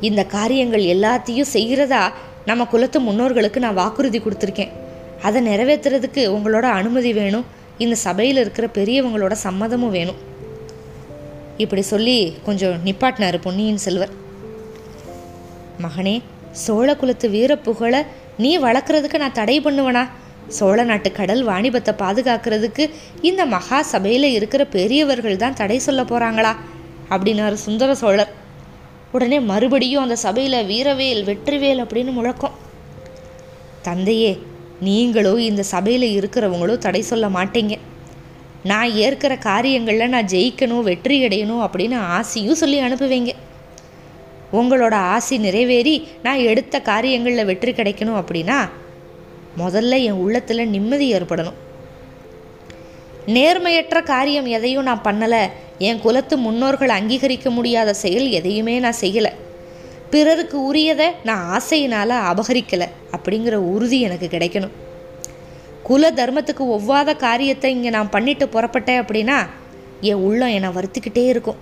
இந்த 0.00 0.24
காரியங்கள் 0.24 0.84
எல்லாத்தையும் 0.94 1.52
செய்கிறதா 1.52 2.02
நம்ம 2.44 2.64
குலத்து 2.64 3.00
முன்னோர்களுக்கு 3.00 3.58
நான் 3.58 3.74
வாக்குறுதி 3.74 4.18
கொடுத்துருக்கேன். 4.18 4.72
அதை 5.22 5.46
நிறைவேற்றுறதுக்கு 5.46 6.22
உங்களோட 6.36 6.66
அனுமதி 6.78 7.12
வேணும். 7.12 7.46
இந்த 7.78 7.96
சபையில் 8.06 8.36
இருக்கிற 8.36 8.66
பெரியவங்களோட 8.74 9.34
சம்மதமும் 9.46 9.96
வேணும். 9.98 10.20
இப்படி 11.56 11.82
சொல்லி 11.82 12.18
கொஞ்சம் 12.44 12.78
நிப்பாட்டினார் 12.84 13.40
பொன்னியின் 13.40 13.82
செல்வர். 13.86 14.14
மகனே 15.84 16.16
சோழ 16.64 16.96
குலத்து 16.96 17.28
வீர 17.30 17.52
புகழை 17.56 18.00
நீ 18.38 18.58
வளர்க்குறதுக்கு 18.58 19.18
நான் 19.18 19.38
தடை 19.40 19.60
பண்ணுவேனா? 19.60 20.04
சோழ 20.56 20.78
நாட்டு 20.84 21.10
கடல் 21.12 21.42
வாணிபத்தை 21.48 21.92
பாதுகாக்கிறதுக்கு 22.02 22.84
இந்த 23.28 23.42
மகா 23.54 23.78
சபையில் 23.92 24.28
இருக்கிற 24.36 24.62
பெரியவர்கள் 24.76 25.42
தான் 25.42 25.58
தடை 25.60 25.78
சொல்ல 25.78 26.02
போகிறாங்களா 26.02 26.52
அப்படின்னாரு 27.12 27.56
சுந்தர 27.66 27.90
சோழர். 27.94 28.32
உடனே 29.12 29.38
மறுபடியும் 29.50 30.02
அந்த 30.02 30.16
சபையில் 30.24 30.66
வீரவேல் 30.70 31.22
வெற்றிவேல் 31.28 31.82
அப்படின்னு 31.84 32.12
முழக்கம். 32.18 32.56
தந்தையே 33.82 34.32
நீங்களோ 34.88 35.32
இந்த 35.50 35.62
சபையில் 35.74 36.06
இருக்கிறவங்களோ 36.18 36.74
தடை 36.78 37.02
சொல்ல 37.02 37.28
மாட்டீங்க. 37.28 37.74
நான் 38.70 38.90
ஏற்கிற 39.04 39.32
காரியங்களில் 39.48 40.12
நான் 40.14 40.30
ஜெயிக்கணும் 40.32 40.86
வெற்றி 40.90 41.16
அடையணும் 41.26 41.62
அப்படின்னு 41.66 41.96
ஆசையும் 42.16 42.60
சொல்லி 42.62 42.78
அனுப்புவீங்க. 42.86 43.32
உங்களோட 44.60 44.94
ஆசை 45.14 45.36
நிறைவேறி 45.38 45.94
நான் 46.22 46.40
எடுத்த 46.52 46.76
காரியங்களில் 46.90 47.48
வெற்றி 47.50 47.72
கிடைக்கணும் 47.72 48.20
அப்படின்னா 48.20 48.58
முதல்ல 49.58 50.02
என் 50.02 50.20
உள்ளத்தில் 50.22 50.68
நிம்மதி 50.68 51.14
ஏற்படணும். 51.14 51.58
நேர்மையற்ற 53.26 54.02
காரியம் 54.02 54.46
எதையும் 54.46 54.82
நான் 54.82 55.02
பண்ணலை. 55.04 55.50
என் 55.78 56.00
குலத்து 56.00 56.36
முன்னோர்கள் 56.36 56.88
அங்கீகரிக்க 56.88 57.50
முடியாத 57.50 57.94
செயல் 57.94 58.30
எதையுமே 58.30 58.78
நான் 58.78 59.00
செய்யலை. 59.00 59.32
பிறருக்கு 60.10 60.74
உரியதை 60.74 61.10
நான் 61.24 61.60
ஆசையினால் 61.60 62.14
அபகரிக்கலை 62.30 62.88
அப்படிங்கிற 63.16 63.52
உறுதி 63.52 64.00
எனக்கு 64.00 64.26
கிடைக்கணும். 64.26 64.70
குல 65.82 66.10
தர்மத்துக்கு 66.10 66.58
ஒவ்வாத 66.58 67.16
காரியத்தை 67.16 67.70
இங்கே 67.70 67.90
நான் 67.90 68.10
பண்ணிட்டு 68.10 68.46
புறப்பட்டேன் 68.46 69.02
அப்படின்னா 69.02 69.46
என் 70.00 70.14
உள்ளம் 70.14 70.48
என்னை 70.48 70.70
வருத்திக்கிட்டே 70.70 71.26
இருக்கும். 71.26 71.56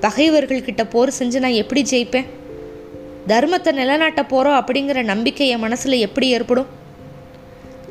பகைவர்கள்கிட்ட 0.00 0.90
போர் 0.90 1.12
செஞ்சு 1.18 1.38
நான் 1.38 1.60
எப்படி 1.62 1.82
ஜெயிப்பேன்? 1.82 2.26
தர்மத்தை 3.26 3.72
நிலநாட்ட 3.72 4.22
போகிறோம் 4.22 4.64
அப்படிங்கிற 4.64 5.02
நம்பிக்கை 5.02 5.48
என் 5.48 5.58
மனசில் 5.58 5.92
எப்படி 5.92 6.28
ஏற்படும்? 6.28 6.66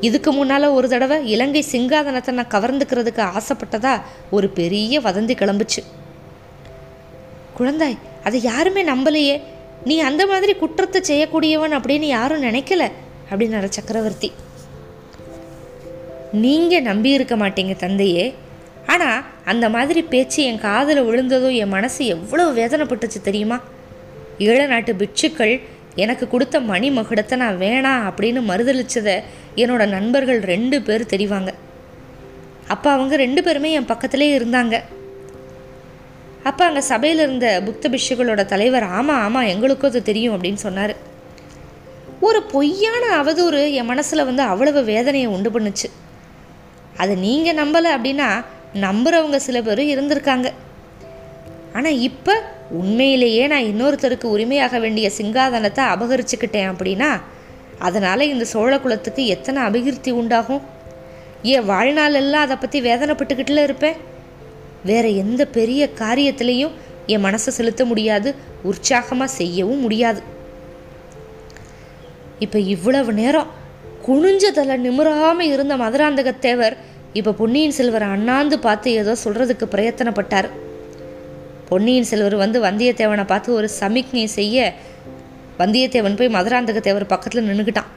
இதுக்கு 0.07 0.31
முன்னால் 0.37 0.75
ஒரு 0.77 0.87
தடவை 0.93 1.17
இலங்கை 1.33 1.61
சிங்காதனத்தை 1.71 2.31
நான் 2.37 2.53
கவர்ந்துக்கிறதுக்கு 2.53 3.23
ஆசைப்பட்டதா 3.37 3.93
ஒரு 4.35 4.47
பெரிய 4.59 5.01
வதந்தி 5.07 5.35
கிளம்புச்சு. 5.41 5.81
குழந்தாய் 7.57 7.97
அதை 8.27 8.37
யாருமே 8.51 8.83
நம்பலையே. 8.91 9.35
நீ 9.89 9.95
அந்த 10.09 10.23
மாதிரி 10.31 10.53
குற்றத்தை 10.61 10.99
செய்யக்கூடியவன் 11.09 11.75
அப்படின்னு 11.77 12.07
யாரும் 12.17 12.45
நினைக்கல 12.47 12.83
அப்படின்னாரு 13.31 13.69
சக்கரவர்த்தி. 13.77 14.29
நீங்கள் 16.45 16.87
நம்பி 16.89 17.09
இருக்க 17.17 17.35
மாட்டீங்க 17.43 17.75
தந்தையே. 17.85 18.25
ஆனால் 18.93 19.23
அந்த 19.51 19.65
மாதிரி 19.75 20.01
பேச்சு 20.11 20.39
என் 20.49 20.63
காதில் 20.67 21.05
விழுந்ததும் 21.07 21.57
என் 21.63 21.73
மனசு 21.75 22.01
எவ்வளோ 22.15 22.45
வேதனைப்பட்டுச்சு 22.59 23.19
தெரியுமா? 23.27 23.57
ஈழ 24.45 24.59
நாட்டு 24.71 24.91
பிட்சுக்கள் 25.01 25.55
எனக்கு 25.95 26.27
கொடுத்த 26.27 26.59
மணி 26.59 26.89
மகுடத்தை 26.91 27.35
நான் 27.35 27.57
வேணாம் 27.57 28.05
அப்படின்னு 28.09 28.41
மறுதளிச்சதை 28.49 29.15
என்னோட 29.55 29.87
நண்பர்கள் 29.87 30.39
ரெண்டு 30.39 30.81
பேர் 30.81 31.11
தெரிவாங்க. 31.13 31.53
அப்போ 32.67 32.89
அவங்க 32.91 33.15
ரெண்டு 33.15 33.43
பேருமே 33.43 33.71
என் 33.71 33.89
பக்கத்திலே 33.91 34.39
இருந்தாங்க. 34.39 34.75
அப்போ 36.43 36.65
அங்கே 36.65 36.81
சபையில் 36.81 37.19
இருந்த 37.19 37.61
புத்த 37.65 37.89
பிஷுகளோட 37.89 38.45
தலைவர் 38.45 38.83
ஆமாம் 38.83 39.21
ஆமாம் 39.25 39.49
எங்களுக்கும் 39.53 39.89
அது 39.89 40.01
தெரியும் 40.03 40.35
அப்படின்னு 40.35 40.61
சொன்னார். 40.67 40.93
ஒரு 42.27 42.43
பொய்யான 42.43 43.03
அவதூறு 43.21 43.73
என் 43.73 43.89
மனசில் 43.91 44.25
வந்து 44.25 44.43
அவ்வளவு 44.43 44.83
வேதனையை 44.83 45.27
உண்டு 45.27 45.59
பண்ணுச்சு. 45.59 45.89
அதை 46.97 47.15
நீங்கள் 47.15 47.59
நம்பலை 47.61 47.91
அப்படின்னா 47.97 48.29
நம்புகிறவங்க 48.73 49.35
சில 49.35 49.61
பேர் 49.61 49.83
இருந்திருக்காங்க. 49.93 50.51
ஆனால் 51.73 51.99
இப்போ 51.99 52.33
உண்மையிலேயே 52.79 53.47
நான் 53.47 53.69
இன்னொருத்தருக்கு 53.71 54.23
உரிமையாக 54.23 54.79
வேண்டிய 54.79 55.11
சிங்காதனத்தை 55.17 55.83
அபகரிச்சுக்கிட்டேன் 55.93 56.69
அப்படின்னா 56.71 57.09
அதனால் 57.79 58.29
இந்த 58.29 58.45
சோழ 58.45 58.79
குலத்துக்கு 58.79 59.25
எத்தனை 59.25 59.63
அபிகிருத்தி 59.63 60.11
உண்டாகும்? 60.11 60.61
ஏன் 61.43 61.67
வாழ்நாளெல்லாம் 61.69 62.45
அதை 62.45 62.57
பற்றி 62.57 62.81
வேதனைப்பட்டுக்கிட்டுல 62.81 63.63
இருப்பேன். 63.63 63.97
வேறு 64.83 65.15
எந்த 65.15 65.45
பெரிய 65.45 65.89
காரியத்திலையும் 65.99 66.75
என் 67.07 67.25
மனசை 67.25 67.47
செலுத்த 67.47 67.85
முடியாது 67.85 68.35
உற்சாகமாக 68.63 69.31
செய்யவும் 69.31 69.79
முடியாது. 69.79 70.21
இப்போ 72.39 72.59
இவ்வளவு 72.73 73.13
நேரம் 73.13 73.51
குனிஞ்சதில் 74.07 74.81
நிமிராமல் 74.85 75.51
இருந்த 75.51 75.75
மதுராந்தகத்தேவர் 75.77 76.75
இப்போ 77.13 77.31
பொன்னியின் 77.31 77.77
செல்வர் 77.77 78.11
அண்ணாந்து 78.13 78.59
பார்த்து 78.59 78.91
ஏதோ 78.93 79.15
சொல்கிறதுக்கு 79.23 79.65
பிரயத்தனப்பட்டார். 79.73 80.49
பொன்னியின் 81.71 82.03
செல்வர் 82.03 82.35
வந்து 82.35 82.61
வந்தியத்தேவனை 82.61 83.25
பார்த்து 83.25 83.53
ஒரு 83.53 83.69
சமிக்ஞை 83.69 84.25
செய்ய 84.25 84.73
வந்தியத்தேவன் 85.59 86.15
போய் 86.15 86.27
மதுராந்தக 86.27 86.79
தேவர் 86.79 87.05
பக்கத்தில் 87.05 87.47
நின்றுக்கிட்டான் 87.47 87.89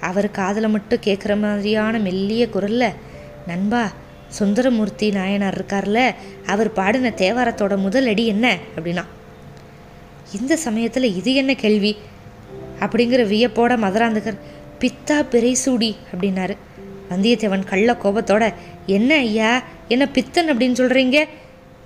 அவர் 0.00 0.30
காதில் 0.30 0.68
மட்டும் 0.68 1.00
கேட்குற 1.04 1.40
மாதிரியான 1.40 1.98
மெல்லிய 1.98 2.46
குரல்ல 2.54 2.92
நண்பா 3.46 3.92
சுந்தரமூர்த்தி 4.28 5.10
நாயனார் 5.10 5.58
இருக்கார்ல 5.60 6.14
அவர் 6.46 6.72
பாடின 6.72 7.12
தேவாரத்தோட 7.16 7.76
முதல் 7.76 8.06
அடி 8.06 8.26
என்ன? 8.26 8.58
அப்படின்னா 8.76 9.04
இந்த 10.40 10.56
சமயத்தில் 10.56 11.16
இது 11.16 11.34
என்ன 11.34 11.54
கேள்வி? 11.54 11.96
அப்படிங்கிற 12.80 13.24
வியப்போட 13.34 13.76
மதுராந்தகர் 13.76 14.40
பித்தா 14.80 15.26
பிறைசூடி 15.30 15.94
அப்படின்னாரு. 16.14 16.56
வந்தியத்தேவன் 17.10 17.64
கள்ள 17.64 17.92
கோபத்தோட 17.92 18.54
என்ன 18.86 19.14
ஐயா 19.14 19.62
என்ன 19.88 20.08
பித்தன் 20.08 20.56
அப்படின்னு 20.56 20.80
சொல்கிறீங்க 20.80 21.24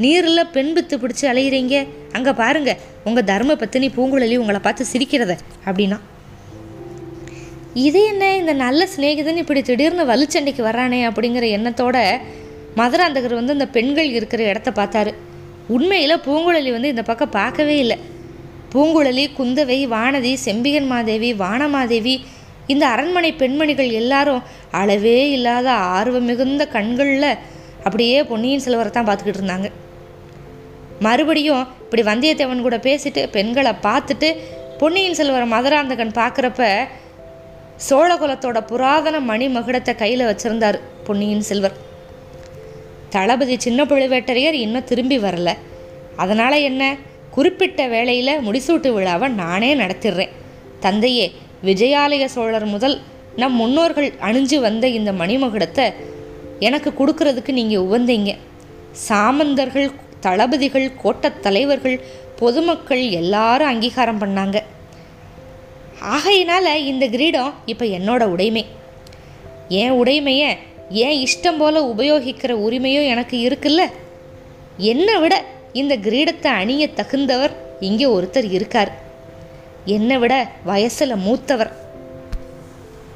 நீரில் 0.05 0.51
பெண் 0.55 0.73
பித்து 0.75 0.97
பிடிச்சி 1.03 1.25
அலையிறீங்க. 1.31 1.77
அங்கே 2.17 2.33
பாருங்க 2.43 2.71
உங்கள் 3.09 3.27
தர்ம 3.31 3.57
பத்தினி 3.63 3.89
பூங்குழலி 3.97 4.37
உங்களை 4.43 4.61
பார்த்து 4.67 4.85
சிரிக்கிறத 4.93 5.33
அப்படின்னா. 5.69 5.99
இது 7.87 8.01
என்ன 8.13 8.25
இந்த 8.41 8.53
நல்ல 8.65 8.83
சிநேகிதன் 8.93 9.41
இப்படி 9.43 9.61
திடீர்னு 9.69 10.05
வலுச்சண்டைக்கு 10.11 10.63
வர்றானே 10.69 11.01
அப்படிங்கிற 11.09 11.47
எண்ணத்தோட 11.57 11.97
மதுராந்தகர் 12.81 13.39
வந்து 13.41 13.57
இந்த 13.57 13.67
பெண்கள் 13.77 14.11
இருக்கிற 14.19 14.43
இடத்த 14.53 14.71
பார்த்தாரு. 14.79 15.13
உண்மையில் 15.77 16.23
பூங்குழலி 16.27 16.71
வந்து 16.77 16.93
இந்த 16.95 17.03
பக்கம் 17.11 17.37
பார்க்கவே 17.41 17.77
இல்லை. 17.85 17.99
பூங்குழலி 18.73 19.25
குந்தவை 19.39 19.79
வானதி 19.95 20.33
செம்பிகன் 20.47 20.89
மாதேவி 20.93 21.31
வானமாதேவி 21.45 22.15
இந்த 22.73 22.85
அரண்மனை 22.95 23.31
பெண்மணிகள் 23.43 23.91
எல்லாரும் 24.01 24.43
அளவே 24.81 25.19
இல்லாத 25.37 25.69
ஆர்வம் 25.99 26.29
மிகுந்த 26.31 26.63
கண்களில் 26.77 27.31
அப்படியே 27.87 28.17
பொன்னியின் 28.31 28.65
செல்வரை 28.65 28.91
தான் 28.91 29.07
பார்த்துக்கிட்டு 29.09 29.41
இருந்தாங்க. 29.41 29.69
மறுபடியும் 31.01 31.67
இப்படி 31.81 32.03
வந்தியத்தேவன் 32.03 32.61
கூட 32.61 32.77
பேசிட்டு 32.77 33.29
பெண்களை 33.31 33.73
பார்த்துட்டு 33.83 34.29
பொன்னியின் 34.79 35.15
செல்வரை 35.15 35.49
மதுராந்தகன் 35.49 36.17
பார்க்குறப்ப 36.19 36.65
சோழகுலத்தோட 37.91 38.59
புராதன 38.67 39.21
மணி 39.21 39.47
மகுடத்தை 39.49 39.95
கையில் 39.95 40.25
வச்சுருந்தார் 40.27 40.79
பொன்னியின் 41.05 41.41
செல்வர். 41.41 41.77
தளபதி 43.11 43.57
சின்ன 43.59 43.85
பழுவேட்டரையர் 43.85 44.53
இன்னும் 44.53 44.85
திரும்பி 44.85 45.19
வரல. 45.19 45.51
அதனால் 46.17 46.57
என்ன? 46.61 46.97
குறிப்பிட்ட 47.31 47.87
வேளையில் 47.87 48.41
முடிசூட்டு 48.41 48.93
விழாவை 48.93 49.29
நானே 49.29 49.75
நடத்திடுறேன். 49.75 50.35
தந்தையே 50.81 51.33
விஜயாலய 51.65 52.25
சோழர் 52.25 52.65
முதல் 52.65 53.01
நம் 53.37 53.53
முன்னோர்கள் 53.53 54.13
அணிஞ்சு 54.21 54.61
வந்த 54.61 54.89
இந்த 54.89 55.13
மணிமகுடத்தை 55.13 55.87
எனக்கு 56.59 56.91
கொடுக்கறதுக்கு 56.91 57.53
நீங்கள் 57.53 57.79
உவந்தீங்க 57.79 58.37
சாமந்தர்கள் 59.09 59.91
தளபதிகள் 60.21 60.93
கோட்டத் 61.03 61.43
தலைவர்கள் 61.43 62.01
பொதுமக்கள் 62.37 63.09
எல்லாரும் 63.09 63.67
அங்கீகாரம் 63.67 64.21
பண்ணாங்க. 64.21 64.63
ஆகையினால 66.03 66.75
இந்த 66.77 67.07
கிரீடம் 67.07 67.55
இப்போ 67.67 67.85
என்னோட 67.85 68.23
உடைமை. 68.25 68.67
என் 69.69 69.91
உடைமையை 69.91 70.57
ஏன் 70.91 71.27
இஷ்டம் 71.27 71.59
போல 71.59 71.95
உபயோகிக்கிற 71.97 72.53
உரிமையும் 72.67 73.09
எனக்கு 73.09 73.37
இருக்குல்ல? 73.49 73.83
என்னை 74.77 75.17
விட 75.17 75.45
இந்த 75.73 75.97
கிரீடத்தை 75.97 76.47
அணிய 76.47 76.89
தகுந்தவர் 76.97 77.51
இங்கே 77.81 78.05
ஒருத்தர் 78.05 78.53
இருக்கார். 78.53 78.93
என்னை 79.85 80.19
விட 80.19 80.51
வயசில் 80.65 81.17
மூத்தவர். 81.17 81.73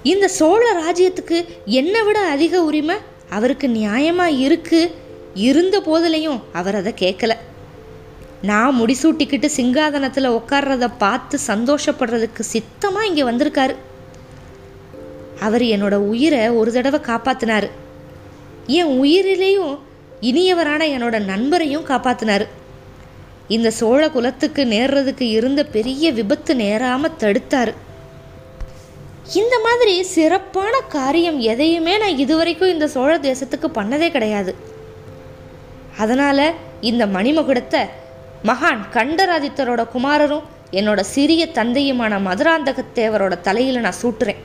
இந்த 0.02 0.28
சோழ 0.28 0.62
ராஜ்யத்துக்கு 0.82 1.44
என்னை 1.64 2.02
விட 2.02 2.18
அதிக 2.20 2.62
உரிமை 2.62 2.96
அவருக்கு 3.30 3.68
நியாயமாக 3.68 4.38
இருக்குது 4.38 4.92
இருந்த 5.34 5.80
போதிலையும் 5.80 6.40
அவர் 6.52 6.74
அதை 6.74 6.94
கேட்கல. 6.98 7.32
நான் 8.42 8.80
முடிசூட்டிக்கிட்டு 8.80 9.48
சிங்காதனத்தில் 9.56 10.40
உட்கார்றத 10.40 10.90
பார்த்து 10.98 11.38
சந்தோஷப்படுறதுக்கு 11.46 12.40
சித்தமாக 12.40 13.06
இங்கே 13.06 13.22
வந்திருக்காரு. 13.22 13.74
அவர் 15.40 15.62
என்னோட 15.62 15.94
உயிரை 15.94 16.48
ஒரு 16.48 16.72
தடவை 16.72 17.00
காப்பாத்தினாரு. 17.00 17.70
என் 18.66 19.02
உயிரிலேயும் 19.02 19.78
இனியவரான 20.20 20.86
என்னோட 20.86 21.24
நண்பரையும் 21.24 21.86
காப்பாத்தினாரு. 21.86 22.46
இந்த 23.48 23.70
சோழ 23.70 24.10
குலத்துக்கு 24.10 24.64
நேர்றதுக்கு 24.64 25.22
இருந்த 25.22 25.64
பெரிய 25.64 26.12
விபத்து 26.12 26.54
நேராம 26.54 27.08
தடுத்தாரு. 27.20 27.72
இந்த 29.34 29.58
மாதிரி 29.64 30.02
சிறப்பான 30.02 30.80
காரியம் 30.80 31.40
எதையுமே 31.40 31.98
நான் 31.98 32.18
இதுவரைக்கும் 32.18 32.68
இந்த 32.68 32.88
சோழ 32.88 33.18
தேசத்துக்கு 33.18 33.68
பண்ணதே 33.74 34.10
கிடையாது. 34.10 34.70
அதனால் 35.98 36.46
இந்த 36.80 37.06
மணிமகுடத்தை 37.06 37.82
மகான் 38.44 38.82
கண்டராதித்தரோட 38.94 39.82
குமாரரும் 39.94 40.46
என்னோட 40.70 41.00
சிறிய 41.00 41.46
தந்தையுமான 41.46 42.18
மதுராந்தகத்தேவரோட 42.28 43.40
தலையில் 43.40 43.80
நான் 43.80 44.00
சூட்டுறேன். 44.02 44.40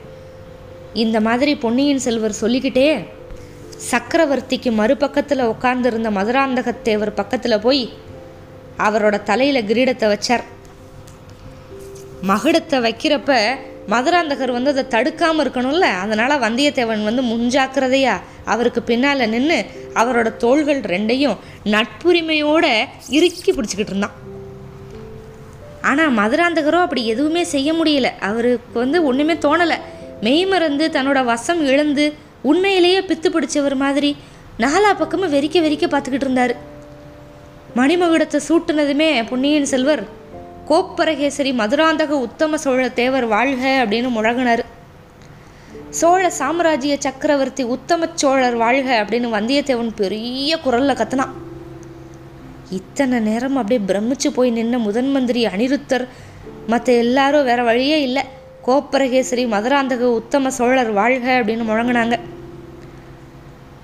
இந்த 0.92 1.20
மாதிரி 1.20 1.56
பொன்னியின் 1.56 2.04
செல்வர் 2.06 2.40
சொல்லிக்கிட்டே 2.40 3.06
சக்கரவர்த்திக்கு 3.90 4.70
மறுபக்கத்தில் 4.80 5.50
உட்கார்ந்துருந்த 5.52 6.10
மதுராந்தகத்தேவர் 6.18 7.18
பக்கத்தில் 7.20 7.60
போய் 7.60 7.82
அவரோட 8.78 9.22
தலையில் 9.22 9.66
கிரீடத்தை 9.66 10.06
வச்சார். 10.12 10.44
மகுடத்தை 12.30 12.78
வைக்கிறப்ப 12.86 13.32
மதுராந்தகர் 13.92 14.52
வந்து 14.56 14.70
அதை 14.70 14.84
தடுக்காமல் 14.94 15.42
இருக்கணும்ல. 15.44 15.86
அதனால் 16.04 16.42
வந்தியத்தேவன் 16.46 17.04
வந்து 17.08 17.22
முன்ஜாக்கிரதையா 17.22 18.14
அவருக்கு 18.44 18.82
பின்னால் 18.82 19.30
நின்று 19.34 19.58
அவரோட 20.00 20.36
தோள்கள் 20.36 20.80
ரெண்டையும் 20.94 21.36
நட்புரிமையோட 21.74 22.66
இறுக்கி 23.18 23.52
பிடிச்சிக்கிட்டு 23.52 23.94
இருந்தான். 23.94 24.16
ஆனால் 25.90 26.14
மதுராந்தகரோ 26.18 26.78
அப்படி 26.86 27.02
எதுவுமே 27.06 27.42
செய்ய 27.54 27.72
முடியல. 27.72 28.08
அவருக்கு 28.28 28.78
வந்து 28.84 29.00
ஒன்றுமே 29.04 29.34
தோணலை. 29.46 29.78
மெய்மறந்து 30.26 30.86
தன்னோட 30.96 31.18
வசம் 31.24 31.60
இழந்து 31.66 32.06
உண்மையிலேயே 32.42 33.00
பித்து 33.00 33.28
பிடிச்சவர் 33.34 33.76
மாதிரி 33.84 34.10
நாலா 34.64 34.90
பக்கமும் 34.98 35.32
வெறிக்க 35.32 35.58
வெறிக்க 35.64 35.86
பார்த்துக்கிட்டு 35.90 36.26
இருந்தார். 36.28 36.54
மணிமகுடத்தை 37.76 38.38
சூட்டுனதுமே 38.48 39.10
பொன்னியின் 39.28 39.70
செல்வர் 39.72 40.02
கோப்பரகேசரி 40.68 41.52
மதுராந்தக 41.54 42.08
உத்தம 42.08 42.56
சோழ 42.56 42.88
தேவர் 42.88 43.26
வாழ்க 43.26 43.86
அப்படின்னு 43.86 44.08
முழங்கினார் 44.08 44.62
சோழ 45.90 46.30
சாம்ராஜ்ய 46.30 46.96
சக்கரவர்த்தி 46.98 47.62
உத்தம 47.62 48.08
சோழர் 48.14 48.56
வாழ்க 48.56 48.88
அப்படின்னு 49.02 49.28
வந்தியத்தேவன் 49.36 49.90
பெரிய 49.96 50.56
குரல்ல 50.56 50.94
கத்தினான் 50.94 51.34
இத்தனை 52.70 53.18
நேரம் 53.18 53.56
அப்படியே 53.56 53.86
பிரமிச்சு 53.86 54.28
போய் 54.34 54.52
நின்ன 54.52 54.78
முதன் 54.78 55.10
மந்திரி 55.10 55.46
அனிருத்தர் 55.46 56.08
மற்ற 56.66 56.92
எல்லாரும் 56.92 57.44
வேற 57.44 57.62
வழியே 57.62 58.02
இல்லை. 58.02 58.22
கோப்பரகேசரி 58.66 59.46
மதுராந்தக 59.46 60.00
உத்தம 60.00 60.50
சோழர் 60.50 60.90
வாழ்க 60.90 61.40
அப்படின்னு 61.40 61.64
முழங்கினாங்க. 61.70 62.18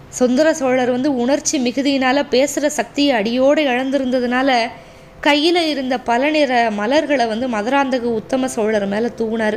சுந்தர 0.09 0.55
சோழர் 0.55 0.91
வந்து 0.91 1.17
உணர்ச்சி 1.17 1.59
மிகுதியினால 1.65 2.27
பேசுகிற 2.29 2.69
சக்தியை 2.69 3.17
அடியோடு 3.17 3.63
இழந்திருந்ததுனால 3.65 4.51
கையில் 5.27 5.59
இருந்த 5.69 5.95
பல 5.99 6.31
நிற 6.31 6.53
மலர்களை 6.71 7.25
வந்து 7.27 7.47
மதுராந்தக 7.49 8.09
உத்தம 8.21 8.49
சோழர் 8.49 8.87
மேலே 8.87 9.09
தூணார் 9.19 9.57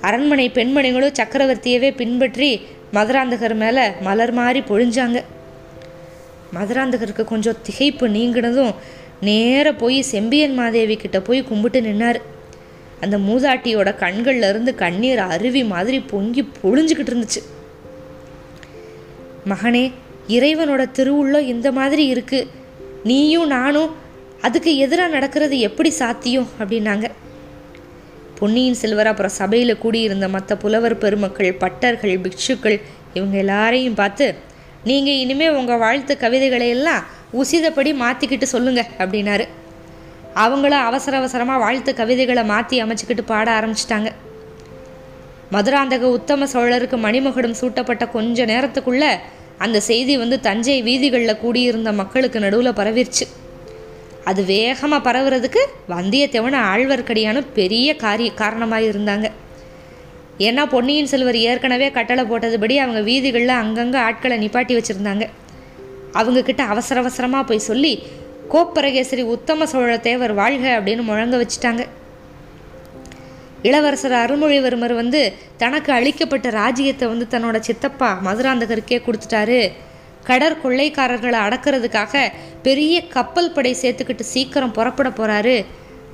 அரண்மனை 0.00 0.46
பெண்மணிகளும் 0.54 1.16
சக்கரவர்த்தியவே 1.20 1.90
பின்பற்றி 1.96 2.50
மதுராந்தகர் 2.92 3.54
மேலே 3.54 3.84
மலர் 4.00 4.32
மாறி 4.32 4.60
பொழிஞ்சாங்க. 4.60 5.18
மதுராந்தகருக்கு 6.54 7.24
கொஞ்சம் 7.24 7.60
திகைப்பு 7.66 8.06
நீங்கினதும் 8.16 8.72
நேர 9.20 9.72
போய் 9.72 9.98
செம்பியன் 10.02 10.54
மாதேவி 10.54 10.96
கிட்ட 10.96 11.20
போய் 11.20 11.40
கும்பிட்டு 11.42 11.80
நின்னார். 11.80 12.20
அந்த 13.00 13.16
மூதாட்டியோட 13.28 13.90
கண்கள்ல 14.02 14.48
இருந்து 14.48 14.74
கண்ணீர் 14.74 15.22
அருவி 15.34 15.64
மாதிரி 15.64 16.00
பொங்கி 16.12 16.42
பொழிஞ்சுக்கிட்டு 16.62 17.12
இருந்துச்சு. 17.12 17.42
மகனே 19.48 19.84
இறைவனோட 20.28 20.84
திருவுள்ளம் 20.98 21.50
இந்த 21.54 21.68
மாதிரி 21.72 22.06
இருக்கு. 22.06 22.40
நீயும் 23.04 23.46
நானும் 23.46 23.90
அதுக்கு 24.46 24.76
எதிராக 24.76 25.14
நடக்கிறது 25.14 25.58
எப்படி 25.58 25.90
சாத்தியம்? 25.90 26.48
அப்படின்னாங்க. 26.60 27.06
பொன்னியின் 28.38 28.78
செல்வர் 28.82 29.10
அப்புறம் 29.10 29.34
சபையில் 29.40 29.80
கூடியிருந்த 29.82 30.28
மற்ற 30.28 30.56
புலவர் 30.56 30.96
பெருமக்கள் 30.98 31.58
பட்டர்கள் 31.62 32.20
பிக்ஷுக்கள் 32.24 32.76
இவங்க 33.14 33.36
எல்லாரையும் 33.36 33.94
பார்த்து 33.94 34.26
நீங்கள் 34.84 35.18
இனிமேல் 35.22 35.56
உங்கள் 35.58 35.78
வாழ்த்து 35.78 36.12
கவிதைகளை 36.16 36.68
எல்லாம் 36.68 37.02
உசிதப்படி 37.40 37.90
மாற்றிக்கிட்டு 38.02 38.46
சொல்லுங்க 38.52 38.82
அப்படின்னாரு. 38.98 39.44
அவங்களும் 40.34 40.86
அவசர 40.88 41.16
அவசரமாக 41.16 41.62
வாழ்த்து 41.64 41.94
கவிதைகளை 41.94 42.44
மாற்றி 42.44 42.76
அமைச்சிக்கிட்டு 42.82 43.24
பாட 43.32 43.46
ஆரம்பிச்சிட்டாங்க. 43.58 44.10
மதுராந்தக 45.54 46.08
உத்தம 46.16 46.46
சோழருக்கு 46.52 46.96
மணிமகுடம் 47.06 47.58
சூட்டப்பட்ட 47.60 48.06
கொஞ்ச 48.06 48.44
நேரத்துக்குள்ளே 48.44 49.10
அந்த 49.58 49.80
செய்தி 49.80 50.16
வந்து 50.16 50.40
தஞ்சை 50.40 50.82
வீதிகளில் 50.82 51.40
கூடியிருந்த 51.44 51.92
மக்களுக்கு 51.92 52.40
நடுவில் 52.40 52.78
பரவிருச்சு. 52.80 53.26
அது 54.30 54.40
வேகமாக 54.54 55.04
பரவுறதுக்கு 55.06 55.62
வந்தியத்தேவன் 55.92 56.56
ஆழ்வார்க்கடியான 56.72 57.38
பெரிய 57.58 57.88
காரிய 58.04 58.30
காரணமாக 58.40 58.88
இருந்தாங்க. 58.90 59.26
ஏன்னா 60.48 60.62
பொன்னியின் 60.74 61.10
செல்வர் 61.12 61.38
ஏற்கனவே 61.48 61.88
கட்டளை 61.96 62.24
போட்டதுபடி 62.30 62.74
அவங்க 62.82 63.00
வீதிகளில் 63.10 63.60
அங்கங்கே 63.62 63.98
ஆட்களை 64.06 64.36
நிப்பாட்டி 64.44 64.74
வச்சுருந்தாங்க. 64.76 65.24
அவங்கக்கிட்ட 66.20 66.62
அவசர 66.72 67.00
அவசரமாக 67.02 67.44
போய் 67.48 67.68
சொல்லி 67.70 67.92
கோப்பரகேசரி 68.52 69.24
உத்தம 69.34 69.66
சோழ 69.72 69.90
தேவர் 70.06 70.32
வாழ்க 70.40 70.66
அப்படின்னு 70.78 71.02
முழங்க 71.10 71.36
வச்சுட்டாங்க. 71.42 71.82
இளவரசர் 73.68 74.14
அருள்மொழிவர்மர் 74.22 74.94
வந்து 75.00 75.20
தனக்கு 75.62 75.90
அளிக்கப்பட்ட 75.92 76.48
ராஜ்யத்தை 76.50 77.06
வந்து 77.08 77.26
தன்னோட 77.32 77.56
சித்தப்பா 77.68 78.10
மதுராந்தகருக்கே 78.26 78.98
கொடுத்துட்டாரு. 79.06 79.60
கடற்கொள்ளைக்காரர்களை 80.26 81.38
அடக்கிறதுக்காக 81.46 82.32
பெரிய 82.62 83.06
கப்பல் 83.06 83.52
படை 83.52 83.76
சேர்த்துக்கிட்டு 83.82 84.20
சீக்கிரம் 84.20 84.72
புறப்பட 84.72 85.08
போறாரு 85.08 85.66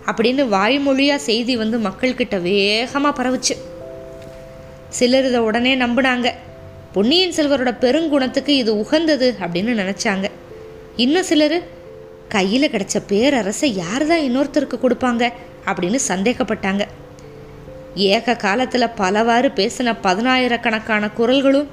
அப்படின்னு 0.07 0.49
வாய்மொழியாக 0.49 1.23
செய்தி 1.23 1.57
வந்து 1.57 1.79
மக்கள்கிட்ட 1.79 2.41
வேகமாக 2.41 3.23
பரவுச்சு. 3.23 3.55
சிலர் 4.89 5.27
இதை 5.27 5.41
உடனே 5.41 5.77
நம்பினாங்க. 5.77 6.31
பொன்னியின் 6.93 7.33
செல்வரோட 7.33 7.77
பெருங்குணத்துக்கு 7.81 8.49
இது 8.49 8.79
உகந்தது 8.79 9.37
அப்படின்னு 9.41 9.81
நினச்சாங்க. 9.83 10.31
இன்னும் 10.97 11.23
சிலர் 11.23 11.63
கையில் 12.29 12.71
கிடைச்ச 12.71 13.03
பேரரசை 13.07 13.77
யார் 13.77 14.07
தான் 14.07 14.19
இன்னொருத்தருக்கு 14.19 14.79
கொடுப்பாங்க? 14.83 15.33
அப்படின்னு 15.67 15.99
சந்தேகப்பட்டாங்க. 16.09 16.85
ஏக 17.95 18.37
காலத்தில் 18.37 18.89
பலவாறு 18.89 19.49
பேசின 19.49 19.95
பதினாயிரக்கணக்கான 20.03 21.11
குரல்களும் 21.19 21.67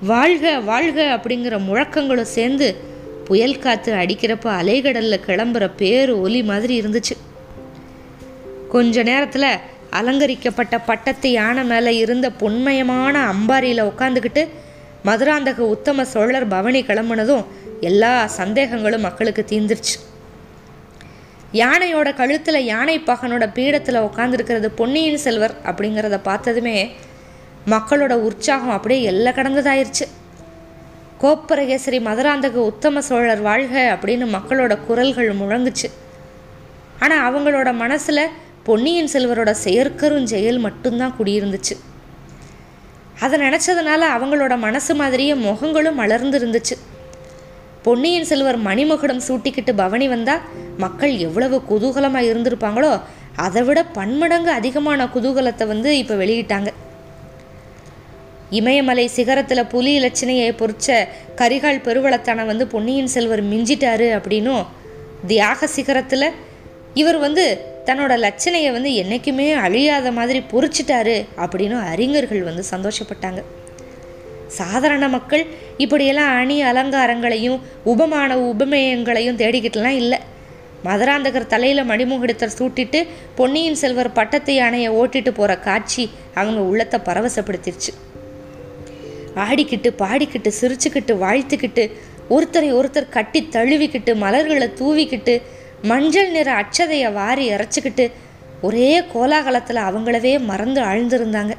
வாழ்க 0.00 0.60
வாழ்க 0.60 1.20
அப்படிங்கிற 1.20 1.58
முழக்கங்களும் 1.58 2.32
சேர்ந்து 2.32 2.76
புயல் 3.24 3.58
காற்று 3.58 3.92
அடிக்கிறப்ப 3.94 4.44
அலைகடலில் 4.44 5.24
கிளம்புற 5.26 5.70
பேரு 5.76 6.20
ஒலி 6.20 6.42
மாதிரி 6.42 6.80
இருந்துச்சு. 6.80 7.12
கொஞ்ச 8.68 9.02
நேரத்தில் 9.02 9.58
அலங்கரிக்கப்பட்ட 9.90 10.78
பட்டத்து 10.78 11.30
யானை 11.30 11.64
மேலே 11.64 11.96
இருந்த 11.96 12.30
பொன்மயமான 12.40 13.32
அம்பாரியில் 13.32 13.92
உட்காந்துக்கிட்டு 13.92 14.48
மதுராந்தக 15.04 15.58
உத்தம 15.58 16.04
சோழர் 16.04 16.48
பவனி 16.48 16.82
கிளம்புனதும் 16.82 17.44
எல்லா 17.80 18.30
சந்தேகங்களும் 18.38 19.00
மக்களுக்கு 19.00 19.44
தீந்துருச்சு 19.48 19.98
யானையோட 21.52 22.14
கழுத்தில் 22.14 22.64
யானை 22.64 23.00
பகனோட 23.00 23.50
பீடத்தில் 23.54 24.00
உட்காந்துருக்கிறது 24.00 24.66
பொன்னியின் 24.66 25.16
செல்வர் 25.16 25.54
அப்படிங்கிறத 25.64 26.20
பார்த்ததுமே 26.24 26.90
மக்களோட 27.72 28.12
உற்சாகம் 28.28 28.74
அப்படியே 28.76 29.02
எல்லை 29.02 29.32
கடந்ததாயிருச்சு. 29.32 30.06
கோப்பரகேசரி 31.22 31.98
மதுராந்தக 32.08 32.56
உத்தம 32.70 33.00
சோழர் 33.00 33.40
வாழ்க 33.40 33.74
அப்படின்னு 33.94 34.26
மக்களோட 34.36 34.72
குரல்கள் 34.86 35.30
முழங்குச்சு. 35.40 35.88
ஆனால் 37.00 37.24
அவங்களோட 37.28 37.72
மனசில் 37.72 38.30
பொன்னியின் 38.62 39.10
செல்வரோட 39.12 39.50
செயற்கரும் 39.64 40.28
செயல் 40.34 40.58
மட்டும்தான் 40.58 41.16
குடியிருந்துச்சு. 41.18 41.74
அதை 43.20 43.36
நினச்சதுனால 43.40 44.02
அவங்களோட 44.16 44.54
மனசு 44.58 44.94
மாதிரியே 44.94 45.34
முகங்களும் 45.34 46.00
மலர்ந்து 46.02 46.38
இருந்துச்சு 46.38 46.76
பொன்னியின் 47.82 48.28
செல்வர் 48.30 48.58
மணிமகுடம் 48.58 49.24
சூட்டிக்கிட்டு 49.28 49.72
பவனி 49.74 50.08
வந்தால் 50.08 50.44
மக்கள் 50.78 51.12
எவ்வளவு 51.18 51.56
குதூகலமாக 51.70 52.28
இருந்திருப்பாங்களோ 52.30 53.00
அதை 53.36 53.62
விட 53.62 53.84
பன்மடங்கு 53.98 54.50
அதிகமான 54.50 55.06
குதூகலத்தை 55.14 55.66
வந்து 55.66 55.98
இப்போ 55.98 56.14
வெளியிட்டாங்க. 56.14 56.70
இமயமலை 58.58 59.04
சிகரத்தில் 59.16 59.70
புலி 59.72 59.92
இலச்சினையை 59.98 60.48
பொறிச்ச 60.60 60.96
கரிகால் 61.40 61.84
பெருவளத்தான 61.86 62.44
வந்து 62.50 62.64
பொன்னியின் 62.74 63.12
செல்வர் 63.14 63.42
மிஞ்சிட்டாரு 63.52 64.08
அப்படின்னும் 64.18 64.64
தியாக 65.30 65.68
சிகரத்தில் 65.76 66.26
இவர் 67.02 67.18
வந்து 67.26 67.44
தன்னோட 67.88 68.12
லட்சணையை 68.24 68.70
வந்து 68.76 68.90
என்றைக்குமே 69.00 69.46
அழியாத 69.64 70.10
மாதிரி 70.18 70.40
பொறிச்சிட்டாரு 70.52 71.16
அப்படின்னு 71.44 71.76
அறிஞர்கள் 71.92 72.42
வந்து 72.48 72.62
சந்தோஷப்பட்டாங்க. 72.74 73.40
சாதாரண 74.58 75.04
மக்கள் 75.14 75.42
இப்படியெல்லாம் 75.84 76.32
அணி 76.40 76.56
அலங்காரங்களையும் 76.70 77.58
உபமான 77.92 78.36
உபமேயங்களையும் 78.50 79.40
தேடிக்கிட்டுலாம் 79.42 79.98
இல்லை. 80.02 80.18
மதுராந்தகர் 80.86 81.52
தலையில் 81.52 81.88
மணிமுகடத்தர் 81.90 82.56
சூட்டிட்டு 82.58 83.00
பொன்னியின் 83.38 83.80
செல்வர் 83.82 84.16
பட்டத்து 84.18 84.54
யானையை 84.54 84.90
ஓட்டிட்டு 85.00 85.30
போகிற 85.30 85.52
காட்சி 85.68 86.04
அவங்க 86.40 86.60
உள்ளத்தை 86.70 87.00
பரவசப்படுத்திருச்சு. 87.08 87.92
ஆடிக்கிட்டு 89.34 89.90
பாடிக்கிட்டு 89.98 90.50
சிரிச்சுக்கிட்டு 90.60 91.14
வாழ்த்துக்கிட்டு 91.14 91.92
ஒருத்தரை 92.30 92.70
ஒருத்தர் 92.78 93.08
கட்டி 93.08 93.48
தழுவிக்கிட்டு 93.50 94.14
மலர்களை 94.14 94.68
தூவிக்கிட்டு 94.80 95.42
மஞ்சள் 95.82 96.30
நிற 96.30 96.50
அச்சதையை 96.54 97.12
வாரி 97.12 97.50
இறைச்சிக்கிட்டு 97.50 98.10
ஒரே 98.62 99.00
கோலாகலத்தில் 99.00 99.86
அவங்களவே 99.86 100.40
மறந்து 100.40 100.82
ஆழ்ந்திருந்தாங்க. 100.82 101.54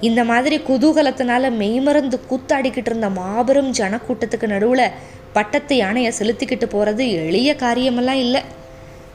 இந்த 0.00 0.24
மாதிரி 0.24 0.60
குதூகலத்தினால 0.68 1.50
மெய்மறந்து 1.56 2.20
கூத்தாடிக்கிட்டு 2.30 2.90
இருந்த 2.90 3.10
மாபெரும் 3.10 3.72
ஜனக்கூட்டத்துக்கு 3.72 4.46
நடுவில் 4.46 4.90
பட்டத்து 5.32 5.76
யானையை 5.76 6.12
செலுத்திக்கிட்டு 6.18 6.64
போகிறது 6.64 7.26
எளிய 7.26 7.56
காரியமெல்லாம் 7.56 8.16
இல்லை. 8.16 8.40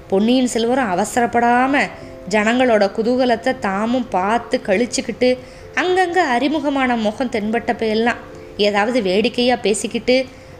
பொன்னியின் 0.07 0.47
செல்வரும் 0.47 0.91
அவசரப்படாமல் 0.93 1.89
ஜனங்களோட 2.29 2.83
குதூகலத்தை 2.97 3.59
தாமும் 3.59 4.07
பார்த்து 4.09 4.61
கழிச்சுக்கிட்டு 4.65 5.29
அங்கங்கே 5.75 6.23
அறிமுகமான 6.35 6.95
முகம் 6.95 7.33
தென்பட்டப்ப 7.35 7.83
எல்லாம் 7.95 8.21
ஏதாவது 8.67 9.01
வேடிக்கையாக 9.01 9.61
பேசிக்கிட்டு 9.61 10.15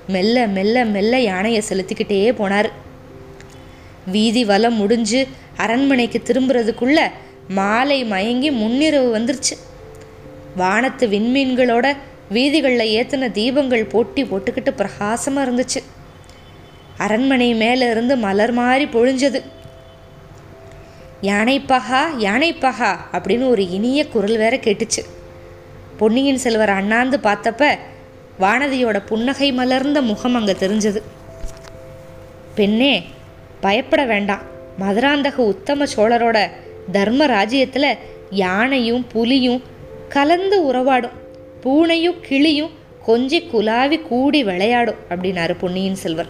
மெல்ல 0.08 0.47
மெல்ல 0.47 0.86
மெல்ல 0.86 1.19
யானையை 1.19 1.62
செலுத்திக்கிட்டே 1.69 2.19
போனார். 2.41 2.69
வீதி 4.15 4.43
வலம் 4.45 4.73
முடிஞ்சு 4.73 5.21
அரண்மனைக்கு 5.58 6.19
திரும்புறதுக்குள்ள 6.25 6.99
மாலை 7.49 7.99
மயங்கி 8.06 8.49
முன்னிரவு 8.51 9.10
வந்துருச்சு. 9.17 9.56
வானத்து 10.56 11.08
விண்மீன்களோட 11.08 11.88
வீதிகளில் 12.30 12.93
ஏற்றின 12.97 13.32
தீபங்கள் 13.32 13.91
போட்டி 13.93 14.23
போட்டுக்கிட்டு 14.23 14.71
பிரகாசமாக 14.71 15.45
இருந்துச்சு. 15.47 15.82
அரண்மனை 16.97 17.53
மேலே 17.53 17.89
இருந்து 17.89 18.17
மலர் 18.17 18.51
மாறி 18.51 18.86
பொழிஞ்சது. 18.86 19.41
யானைப்பகா 21.21 22.01
யானைப்பகா 22.19 22.97
அப்படின்னு 23.12 23.47
ஒரு 23.49 23.69
இனிய 23.69 24.08
குரல் 24.08 24.38
வேற 24.38 24.58
கேட்டுச்சு. 24.58 25.01
பொன்னியின் 25.97 26.38
செல்வர் 26.38 26.69
அண்ணாந்து 26.69 27.19
பார்த்தப்ப 27.23 27.77
வானதியோட 28.39 29.06
புன்னகை 29.06 29.51
மலர்ந்த 29.51 30.01
முகம் 30.01 30.36
அங்கே 30.36 30.51
தெரிஞ்சது. 30.51 31.01
பெண்ணே 32.56 33.06
பயப்பட 33.62 34.06
வேண்டாம். 34.06 34.41
மதுராந்தக 34.80 35.36
உத்தம 35.36 35.86
சோழரோட 35.95 36.49
தர்ம 36.91 37.25
ராஜ்யத்தில் 37.25 37.97
யானையும் 38.30 39.08
புலியும் 39.08 39.63
கலந்து 40.10 40.73
உறவாடும். 40.73 41.15
பூனையும் 41.63 42.19
கிளியும் 42.21 42.71
கொஞ்சி 43.08 43.39
குலாவி 43.53 44.01
கூடி 44.01 44.43
விளையாடும் 44.43 44.95
அப்படின்னாரு 45.10 45.56
பொன்னியின் 45.60 45.95
செல்வர். 45.95 46.27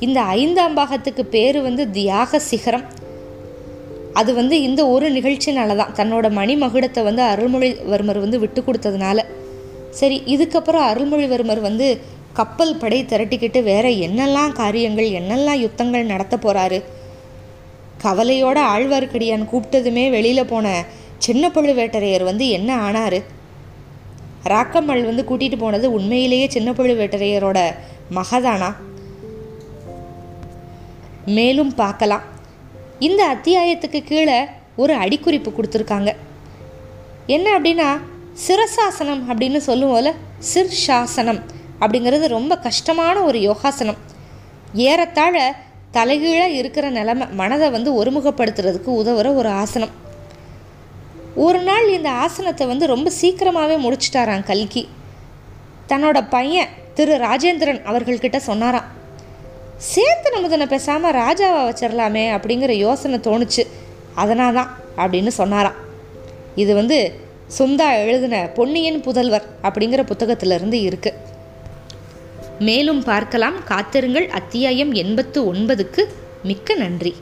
இந்த 0.00 0.20
ஐந்தாம் 0.20 0.76
பாகத்துக்கு 0.76 1.22
பேர் 1.22 1.60
வந்து 1.60 1.90
தியாக 1.90 2.38
சிகரம். 2.38 3.02
அது 4.14 4.34
வந்து 4.34 4.56
இந்த 4.60 4.80
ஒரு 4.86 5.06
நிகழ்ச்சினால 5.12 5.76
தான் 5.76 5.94
தன்னோட 5.94 6.26
மணிமகுடத்தை 6.30 7.02
வந்து 7.02 7.22
அருள்மொழிவர்மர் 7.22 8.20
வந்து 8.20 8.38
விட்டு 8.38 8.60
கொடுத்ததுனால. 8.60 9.20
சரி 9.90 10.22
இதுக்கப்புறம் 10.26 10.86
அருள்மொழிவர்மர் 10.90 11.60
வந்து 11.60 11.88
கப்பல் 12.32 12.76
படை 12.76 13.04
திரட்டிக்கிட்டு 13.04 13.62
வேற 13.62 13.88
என்னெல்லாம் 13.88 14.52
காரியங்கள் 14.52 15.08
என்னெல்லாம் 15.20 15.60
யுத்தங்கள் 15.60 16.10
நடத்த 16.12 16.36
போறாரு? 16.36 16.78
கவலையோட 18.04 18.58
ஆழ்வார்க்கடியான் 18.74 19.48
கூப்பிட்டதுமே 19.52 20.10
வெளியில் 20.10 20.46
போன 20.46 20.84
சின்ன 21.18 21.48
பழுவேட்டரையர் 21.48 22.24
வந்து 22.24 22.48
என்ன 22.48 22.70
ஆனாரு? 22.90 23.20
ராக்கம்மல் 24.44 25.04
வந்து 25.04 25.24
கூட்டிகிட்டு 25.28 25.58
போனது 25.58 25.92
உண்மையிலேயே 25.92 26.48
சின்ன 26.48 26.70
பழுவேட்டரையரோட 26.72 27.58
மகதானா? 28.14 28.70
மேலும் 31.24 31.74
பார்க்கலாம். 31.74 32.24
இந்த 32.98 33.36
அத்தியாயத்துக்கு 33.36 34.04
கீழே 34.04 34.44
ஒரு 34.76 34.94
அடிக்குறிப்பு 34.94 35.52
கொடுத்துருக்காங்க. 35.52 36.12
என்ன 37.26 37.58
அப்படின்னா 37.58 38.00
சிரசாசனம் 38.46 39.22
அப்படின்னு 39.28 39.60
சொல்லுவோம்ல 39.66 40.12
சிர்ஷாசனம் 40.54 41.40
அப்படிங்கிறது 41.80 42.26
ரொம்ப 42.26 42.58
கஷ்டமான 42.58 43.22
ஒரு 43.22 43.40
யோகாசனம். 43.40 43.96
ஏறத்தாழ 44.74 45.54
தலைகீழாக 45.90 46.50
இருக்கிற 46.50 46.90
நிலமை 46.90 47.26
மனதை 47.28 47.70
வந்து 47.70 48.04
ஒருமுகப்படுத்துறதுக்கு 48.04 48.86
உதவுற 48.86 49.34
ஒரு 49.34 49.48
ஆசனம். 49.48 49.90
ஒரு 51.34 51.58
நாள் 51.58 51.88
இந்த 51.88 52.10
ஆசனத்தை 52.10 52.66
வந்து 52.66 52.86
ரொம்ப 52.86 53.10
சீக்கிரமாகவே 53.20 53.76
முடிச்சிட்டாரான் 53.76 54.42
கல்கி. 54.42 54.88
தன்னோட 55.88 56.26
பையன் 56.28 56.68
திரு 56.94 57.16
ராஜேந்திரன் 57.16 57.82
அவர்கள்கிட்ட 57.82 58.36
சொன்னாராம் 58.36 59.02
சேர்த்து 59.76 60.28
நமுதனை 60.34 60.66
பேசாமல் 60.66 61.14
ராஜாவை 61.14 61.62
வச்சிடலாமே 61.66 62.24
அப்படிங்கிற 62.36 62.70
யோசனை 62.70 63.18
தோணுச்சு. 63.18 63.66
அதனால 64.14 64.52
தான் 64.52 64.76
அப்படின்னு 64.96 65.28
சொன்னாராம். 65.28 65.74
இது 66.54 66.74
வந்து 66.74 67.12
சுந்தா 67.58 67.98
எழுதின 67.98 68.50
பொன்னியின் 68.54 69.00
புதல்வர் 69.00 69.46
அப்படிங்கிற 69.62 70.02
புத்தகத்திலிருந்து 70.02 70.78
இருக்குது 70.88 71.12
மேலும் 72.58 73.02
பார்க்கலாம். 73.02 73.64
காத்திருங்கள். 73.64 74.28
அத்தியாயம் 74.28 74.92
எண்பத்து 74.92 75.52
ஒன்பதுக்கு 75.52 76.04
மிக்க 76.42 76.74
நன்றி. 76.74 77.14